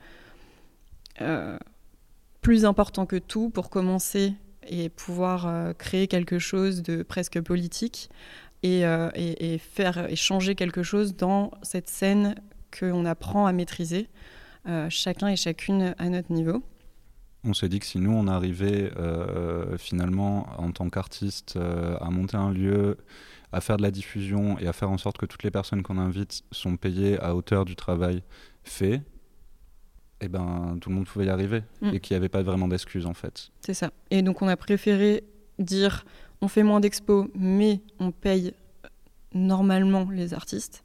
plus 2.40 2.64
important 2.64 3.04
que 3.06 3.16
tout 3.16 3.50
pour 3.50 3.68
commencer 3.68 4.32
et 4.68 4.88
pouvoir 4.88 5.46
euh, 5.46 5.72
créer 5.72 6.06
quelque 6.06 6.38
chose 6.38 6.82
de 6.82 7.02
presque 7.02 7.40
politique, 7.40 8.10
et 8.62 8.82
changer 10.14 10.54
quelque 10.54 10.82
chose 10.82 11.16
dans 11.16 11.52
cette 11.62 11.88
scène 11.88 12.34
qu'on 12.78 13.04
apprend 13.04 13.46
à 13.46 13.52
maîtriser, 13.52 14.08
chacun 14.88 15.28
et 15.28 15.36
chacune 15.36 15.94
à 15.98 16.08
notre 16.08 16.32
niveau. 16.32 16.62
On 17.44 17.54
s'est 17.54 17.68
dit 17.68 17.78
que 17.78 17.86
si 17.86 17.98
nous, 17.98 18.12
on 18.12 18.26
arrivait 18.26 18.90
finalement 19.78 20.48
en 20.58 20.72
tant 20.72 20.90
qu'artiste 20.90 21.56
à 21.56 22.10
monter 22.10 22.36
un 22.36 22.50
lieu 22.50 22.96
à 23.52 23.60
faire 23.60 23.76
de 23.76 23.82
la 23.82 23.90
diffusion 23.90 24.58
et 24.58 24.66
à 24.66 24.72
faire 24.72 24.90
en 24.90 24.98
sorte 24.98 25.18
que 25.18 25.26
toutes 25.26 25.42
les 25.42 25.50
personnes 25.50 25.82
qu'on 25.82 25.98
invite 25.98 26.42
sont 26.52 26.76
payées 26.76 27.18
à 27.20 27.34
hauteur 27.34 27.64
du 27.64 27.76
travail 27.76 28.22
fait, 28.62 29.02
eh 30.20 30.28
ben, 30.28 30.76
tout 30.80 30.90
le 30.90 30.96
monde 30.96 31.06
pouvait 31.06 31.26
y 31.26 31.30
arriver 31.30 31.62
mm. 31.80 31.94
et 31.94 32.00
qu'il 32.00 32.14
n'y 32.14 32.18
avait 32.18 32.28
pas 32.28 32.42
vraiment 32.42 32.68
d'excuses 32.68 33.06
en 33.06 33.14
fait. 33.14 33.50
C'est 33.60 33.74
ça. 33.74 33.90
Et 34.10 34.22
donc 34.22 34.42
on 34.42 34.48
a 34.48 34.56
préféré 34.56 35.24
dire 35.58 36.04
on 36.40 36.48
fait 36.48 36.62
moins 36.62 36.80
d'expos 36.80 37.28
mais 37.34 37.80
on 37.98 38.10
paye 38.10 38.52
normalement 39.32 40.08
les 40.10 40.34
artistes 40.34 40.84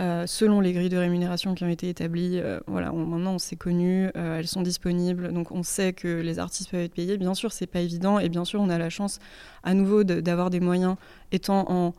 euh, 0.00 0.26
selon 0.26 0.60
les 0.60 0.72
grilles 0.72 0.88
de 0.88 0.96
rémunération 0.96 1.54
qui 1.54 1.64
ont 1.64 1.68
été 1.68 1.90
établies, 1.90 2.38
euh, 2.38 2.60
voilà, 2.66 2.90
maintenant 2.92 3.34
on 3.34 3.38
s'est 3.38 3.56
connu, 3.56 4.10
euh, 4.16 4.38
elles 4.38 4.48
sont 4.48 4.62
disponibles, 4.62 5.34
donc 5.34 5.52
on 5.52 5.62
sait 5.62 5.92
que 5.92 6.08
les 6.08 6.38
artistes 6.38 6.70
peuvent 6.70 6.80
être 6.80 6.94
payés. 6.94 7.18
Bien 7.18 7.34
sûr, 7.34 7.52
c'est 7.52 7.66
pas 7.66 7.80
évident, 7.80 8.18
et 8.18 8.30
bien 8.30 8.46
sûr, 8.46 8.60
on 8.62 8.70
a 8.70 8.78
la 8.78 8.88
chance 8.88 9.18
à 9.62 9.74
nouveau 9.74 10.02
d'avoir 10.02 10.48
des 10.48 10.60
moyens, 10.60 10.96
étant 11.30 11.70
en, 11.70 11.94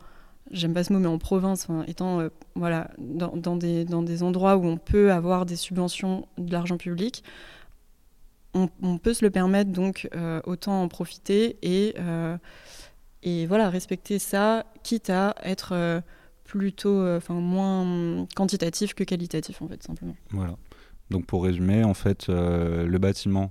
j'aime 0.50 0.74
pas 0.74 0.82
ce 0.82 0.92
mot, 0.92 0.98
mais 0.98 1.06
en 1.06 1.18
province, 1.18 1.68
étant 1.86 2.28
voilà, 2.56 2.90
dans, 2.98 3.56
des, 3.56 3.84
dans 3.84 4.02
des 4.02 4.24
endroits 4.24 4.56
où 4.56 4.66
on 4.66 4.76
peut 4.76 5.12
avoir 5.12 5.46
des 5.46 5.56
subventions 5.56 6.26
de 6.36 6.50
l'argent 6.50 6.76
public. 6.76 7.22
On, 8.56 8.98
peut 8.98 9.14
se 9.14 9.24
le 9.24 9.32
permettre, 9.32 9.72
donc 9.72 10.08
autant 10.44 10.82
en 10.82 10.86
profiter 10.86 11.58
et, 11.62 11.96
et 13.24 13.46
voilà, 13.46 13.68
respecter 13.68 14.20
ça, 14.20 14.64
quitte 14.84 15.10
à 15.10 15.34
être 15.42 16.02
plutôt, 16.44 17.00
euh, 17.00 17.16
enfin 17.16 17.34
moins 17.34 18.26
quantitatif 18.36 18.94
que 18.94 19.04
qualitatif 19.04 19.60
en 19.62 19.68
fait 19.68 19.82
simplement. 19.82 20.16
Voilà. 20.30 20.56
Donc 21.10 21.26
pour 21.26 21.44
résumer, 21.44 21.84
en 21.84 21.94
fait, 21.94 22.28
euh, 22.28 22.86
le 22.86 22.98
bâtiment, 22.98 23.50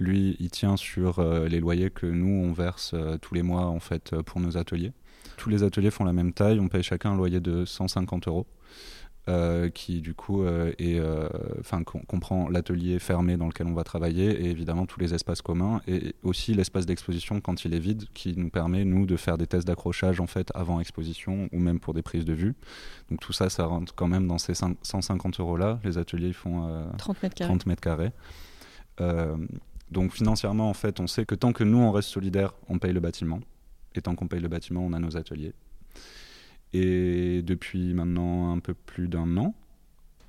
lui, 0.00 0.36
il 0.38 0.50
tient 0.50 0.76
sur 0.76 1.18
euh, 1.18 1.48
les 1.48 1.60
loyers 1.60 1.90
que 1.90 2.06
nous 2.06 2.48
on 2.48 2.52
verse 2.52 2.94
tous 3.20 3.34
les 3.34 3.42
mois 3.42 3.66
en 3.66 3.80
fait 3.80 4.16
pour 4.22 4.40
nos 4.40 4.56
ateliers. 4.56 4.92
Tous 5.36 5.50
les 5.50 5.62
ateliers 5.62 5.90
font 5.90 6.04
la 6.04 6.12
même 6.12 6.32
taille, 6.32 6.58
on 6.58 6.68
paye 6.68 6.82
chacun 6.82 7.12
un 7.12 7.16
loyer 7.16 7.40
de 7.40 7.64
150 7.64 8.28
euros. 8.28 8.46
Euh, 9.28 9.68
qui 9.68 10.00
du 10.00 10.14
coup 10.14 10.42
euh, 10.42 10.72
est, 10.78 10.98
euh, 10.98 11.28
enfin 11.60 11.82
comprend 11.84 12.48
l'atelier 12.48 12.98
fermé 12.98 13.36
dans 13.36 13.46
lequel 13.46 13.66
on 13.66 13.74
va 13.74 13.84
travailler 13.84 14.30
et 14.30 14.48
évidemment 14.48 14.86
tous 14.86 15.00
les 15.00 15.12
espaces 15.12 15.42
communs 15.42 15.82
et 15.86 16.14
aussi 16.22 16.54
l'espace 16.54 16.86
d'exposition 16.86 17.42
quand 17.42 17.66
il 17.66 17.74
est 17.74 17.78
vide 17.78 18.06
qui 18.14 18.34
nous 18.38 18.48
permet 18.48 18.86
nous 18.86 19.04
de 19.04 19.16
faire 19.18 19.36
des 19.36 19.46
tests 19.46 19.66
d'accrochage 19.66 20.20
en 20.20 20.26
fait 20.26 20.50
avant 20.54 20.80
exposition 20.80 21.50
ou 21.52 21.58
même 21.58 21.78
pour 21.78 21.92
des 21.92 22.00
prises 22.00 22.24
de 22.24 22.32
vue. 22.32 22.54
Donc 23.10 23.20
tout 23.20 23.34
ça, 23.34 23.50
ça 23.50 23.66
rentre 23.66 23.94
quand 23.94 24.08
même 24.08 24.26
dans 24.26 24.38
ces 24.38 24.54
150 24.54 25.40
euros 25.40 25.58
là. 25.58 25.78
Les 25.84 25.98
ateliers 25.98 26.32
font 26.32 26.88
30 26.96 27.22
mètres 27.22 27.34
carrés. 27.34 27.48
30 27.50 27.66
mètres 27.66 27.82
carrés. 27.82 28.12
donc 29.90 30.12
financièrement 30.12 30.70
en 30.70 30.74
fait, 30.74 31.00
on 31.00 31.06
sait 31.06 31.26
que 31.26 31.34
tant 31.34 31.52
que 31.52 31.64
nous 31.64 31.78
on 31.78 31.92
reste 31.92 32.08
solidaire, 32.08 32.54
on 32.70 32.78
paye 32.78 32.94
le 32.94 33.00
bâtiment 33.00 33.40
et 33.94 34.00
tant 34.00 34.14
qu'on 34.14 34.26
paye 34.26 34.40
le 34.40 34.48
bâtiment, 34.48 34.86
on 34.86 34.94
a 34.94 34.98
nos 34.98 35.18
ateliers. 35.18 35.52
Et 36.72 37.42
depuis 37.42 37.94
maintenant 37.94 38.52
un 38.52 38.58
peu 38.58 38.74
plus 38.74 39.08
d'un 39.08 39.36
an, 39.36 39.54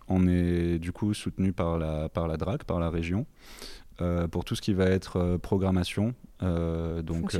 on 0.07 0.27
est 0.27 0.79
du 0.79 0.91
coup 0.91 1.13
soutenu 1.13 1.53
par 1.53 1.77
la, 1.77 2.09
par 2.09 2.27
la 2.27 2.37
DRAC, 2.37 2.63
par 2.63 2.79
la 2.79 2.89
région, 2.89 3.25
pour 4.31 4.45
tout 4.45 4.55
ce 4.55 4.61
qui 4.61 4.73
va 4.73 4.85
être 4.85 5.17
euh, 5.17 5.37
programmation 5.37 6.13
euh, 6.41 7.01
donc, 7.01 7.37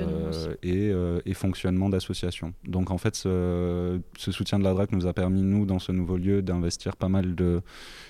et, 0.61 0.91
et, 1.25 1.33
fonctionnement 1.33 1.87
d'association. 1.87 2.53
Donc 2.65 2.91
en 2.91 2.97
fait, 2.97 3.15
ce, 3.15 4.01
ce, 4.17 4.31
soutien 4.33 4.59
de 4.59 4.65
la 4.65 4.73
DRAC 4.73 4.91
nous 4.91 5.07
a 5.07 5.13
permis, 5.13 5.41
nous, 5.41 5.65
dans 5.65 5.79
ce 5.79 5.93
nouveau 5.93 6.17
lieu, 6.17 6.41
d'investir 6.41 6.97
pas 6.97 7.07
mal 7.07 7.33
de, 7.33 7.61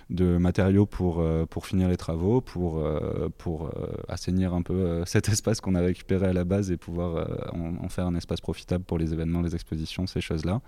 de 0.09 0.37
matériaux 0.37 0.87
pour, 0.87 1.23
pour 1.51 1.67
finir 1.67 1.89
les 1.89 1.97
travaux, 1.97 2.41
pour, 2.41 2.83
pour 3.37 3.69
assainir 4.07 4.55
un 4.55 4.63
peu 4.63 5.03
cet 5.05 5.29
espace 5.29 5.61
qu'on 5.61 5.75
a 5.75 5.81
récupéré 5.81 6.25
à 6.25 6.33
la 6.33 6.43
base 6.43 6.71
et 6.71 6.77
pouvoir 6.77 7.27
en, 7.53 7.85
en, 7.85 7.89
faire 7.89 8.07
un 8.07 8.15
espace 8.15 8.41
profitable 8.41 8.83
pour 8.83 8.97
les 8.97 9.13
événements, 9.13 9.43
les 9.43 9.53
expositions, 9.53 10.07
ces 10.07 10.21
choses-là. 10.21 10.59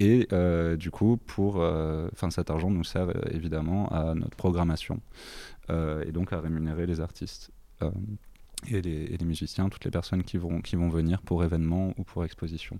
Et 0.00 0.28
du 0.76 0.90
coup, 0.90 1.16
pour, 1.16 1.56
enfin, 1.56 2.30
cet 2.30 2.50
argent 2.50 2.70
nous 2.70 2.84
sert 2.84 3.08
évidemment 3.32 3.88
à 3.88 4.14
notre 4.14 4.36
programmation. 4.36 5.00
Euh, 5.70 6.02
et 6.06 6.12
donc 6.12 6.32
à 6.32 6.40
rémunérer 6.40 6.86
les 6.86 7.00
artistes. 7.00 7.50
Euh, 7.82 7.90
et 8.68 8.80
les, 8.82 9.24
musiciens, 9.24 9.68
toutes 9.68 9.84
les 9.84 9.90
personnes 9.90 10.24
qui 10.24 10.36
vont, 10.36 10.60
qui 10.60 10.74
vont 10.74 10.88
venir 10.88 11.22
pour 11.22 11.44
événements 11.44 11.92
ou 11.96 12.04
pour 12.04 12.24
expositions 12.24 12.78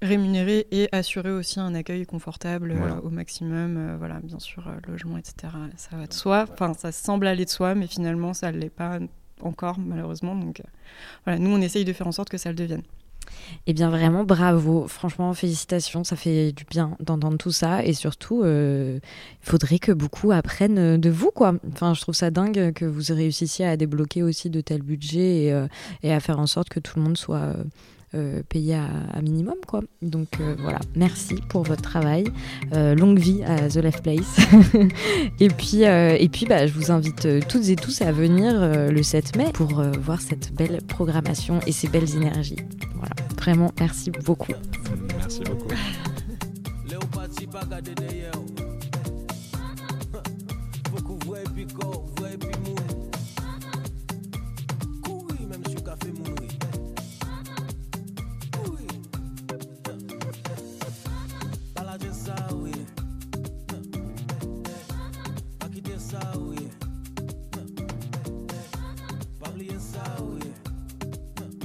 rémunérer 0.00 0.68
et 0.70 0.88
assurer 0.92 1.32
aussi 1.32 1.58
un 1.58 1.74
accueil 1.74 2.06
confortable 2.06 2.70
euh, 2.70 3.00
au 3.00 3.10
maximum. 3.10 3.96
voilà, 3.96 4.20
bien 4.20 4.38
sûr, 4.38 4.70
logement, 4.86 5.18
etc. 5.18 5.52
Ça 5.76 5.96
va 5.96 6.06
de 6.06 6.12
soi. 6.12 6.46
Enfin, 6.48 6.72
ça 6.74 6.92
semble 6.92 7.26
aller 7.26 7.44
de 7.44 7.50
soi, 7.50 7.74
mais 7.74 7.88
finalement, 7.88 8.32
ça 8.32 8.52
ne 8.52 8.58
l'est 8.58 8.70
pas 8.70 9.00
encore, 9.40 9.80
malheureusement. 9.80 10.36
Donc, 10.36 10.62
voilà, 11.24 11.40
nous, 11.40 11.50
on 11.50 11.60
essaye 11.60 11.84
de 11.84 11.92
faire 11.92 12.06
en 12.06 12.12
sorte 12.12 12.28
que 12.28 12.38
ça 12.38 12.50
le 12.50 12.54
devienne. 12.54 12.84
Eh 13.66 13.72
bien 13.72 13.90
vraiment 13.90 14.24
bravo, 14.24 14.86
franchement 14.88 15.32
félicitations, 15.34 16.04
ça 16.04 16.16
fait 16.16 16.52
du 16.52 16.64
bien 16.64 16.96
d'entendre 17.00 17.36
tout 17.36 17.52
ça. 17.52 17.84
Et 17.84 17.92
surtout 17.92 18.42
euh, 18.42 18.98
il 19.42 19.48
faudrait 19.48 19.78
que 19.78 19.92
beaucoup 19.92 20.32
apprennent 20.32 20.98
de 20.98 21.10
vous 21.10 21.30
quoi. 21.30 21.54
Enfin 21.72 21.94
je 21.94 22.00
trouve 22.00 22.14
ça 22.14 22.30
dingue 22.30 22.72
que 22.72 22.84
vous 22.84 23.12
réussissiez 23.14 23.66
à 23.66 23.76
débloquer 23.76 24.22
aussi 24.22 24.50
de 24.50 24.60
tels 24.60 24.82
budgets 24.82 25.44
et, 25.44 25.52
euh, 25.52 25.66
à 26.04 26.20
faire 26.20 26.38
en 26.38 26.46
sorte 26.46 26.68
que 26.68 26.80
tout 26.80 26.98
le 26.98 27.04
monde 27.04 27.18
soit 27.18 27.38
euh, 27.38 27.64
payé 28.48 28.74
à, 28.74 29.20
minimum 29.22 29.56
quoi. 29.66 29.82
Donc 30.02 30.28
voilà, 30.58 30.80
merci 30.96 31.36
pour 31.48 31.62
votre 31.62 31.82
travail, 31.82 32.24
longue 32.72 33.18
vie 33.18 33.42
à 33.44 33.68
The 33.68 33.76
Left 33.76 34.02
Place 34.02 34.36
et 35.40 35.48
puis 35.48 35.82
et 35.82 36.28
puis 36.28 36.46
bah, 36.46 36.66
je 36.66 36.72
vous 36.72 36.90
invite 36.90 37.46
toutes 37.48 37.68
et 37.68 37.76
tous 37.76 38.02
à 38.02 38.12
venir 38.12 38.54
le 38.90 39.02
7 39.02 39.36
mai 39.36 39.50
pour 39.52 39.82
voir 40.00 40.20
cette 40.20 40.54
belle 40.54 40.80
programmation 40.88 41.60
et 41.66 41.72
ces 41.72 41.88
belles 41.88 42.14
énergies. 42.16 42.56
Voilà. 42.94 43.14
Vraiment, 43.36 43.72
merci 43.78 44.10
beaucoup. 44.10 44.52
Merci 45.16 45.40
beaucoup. 45.44 45.68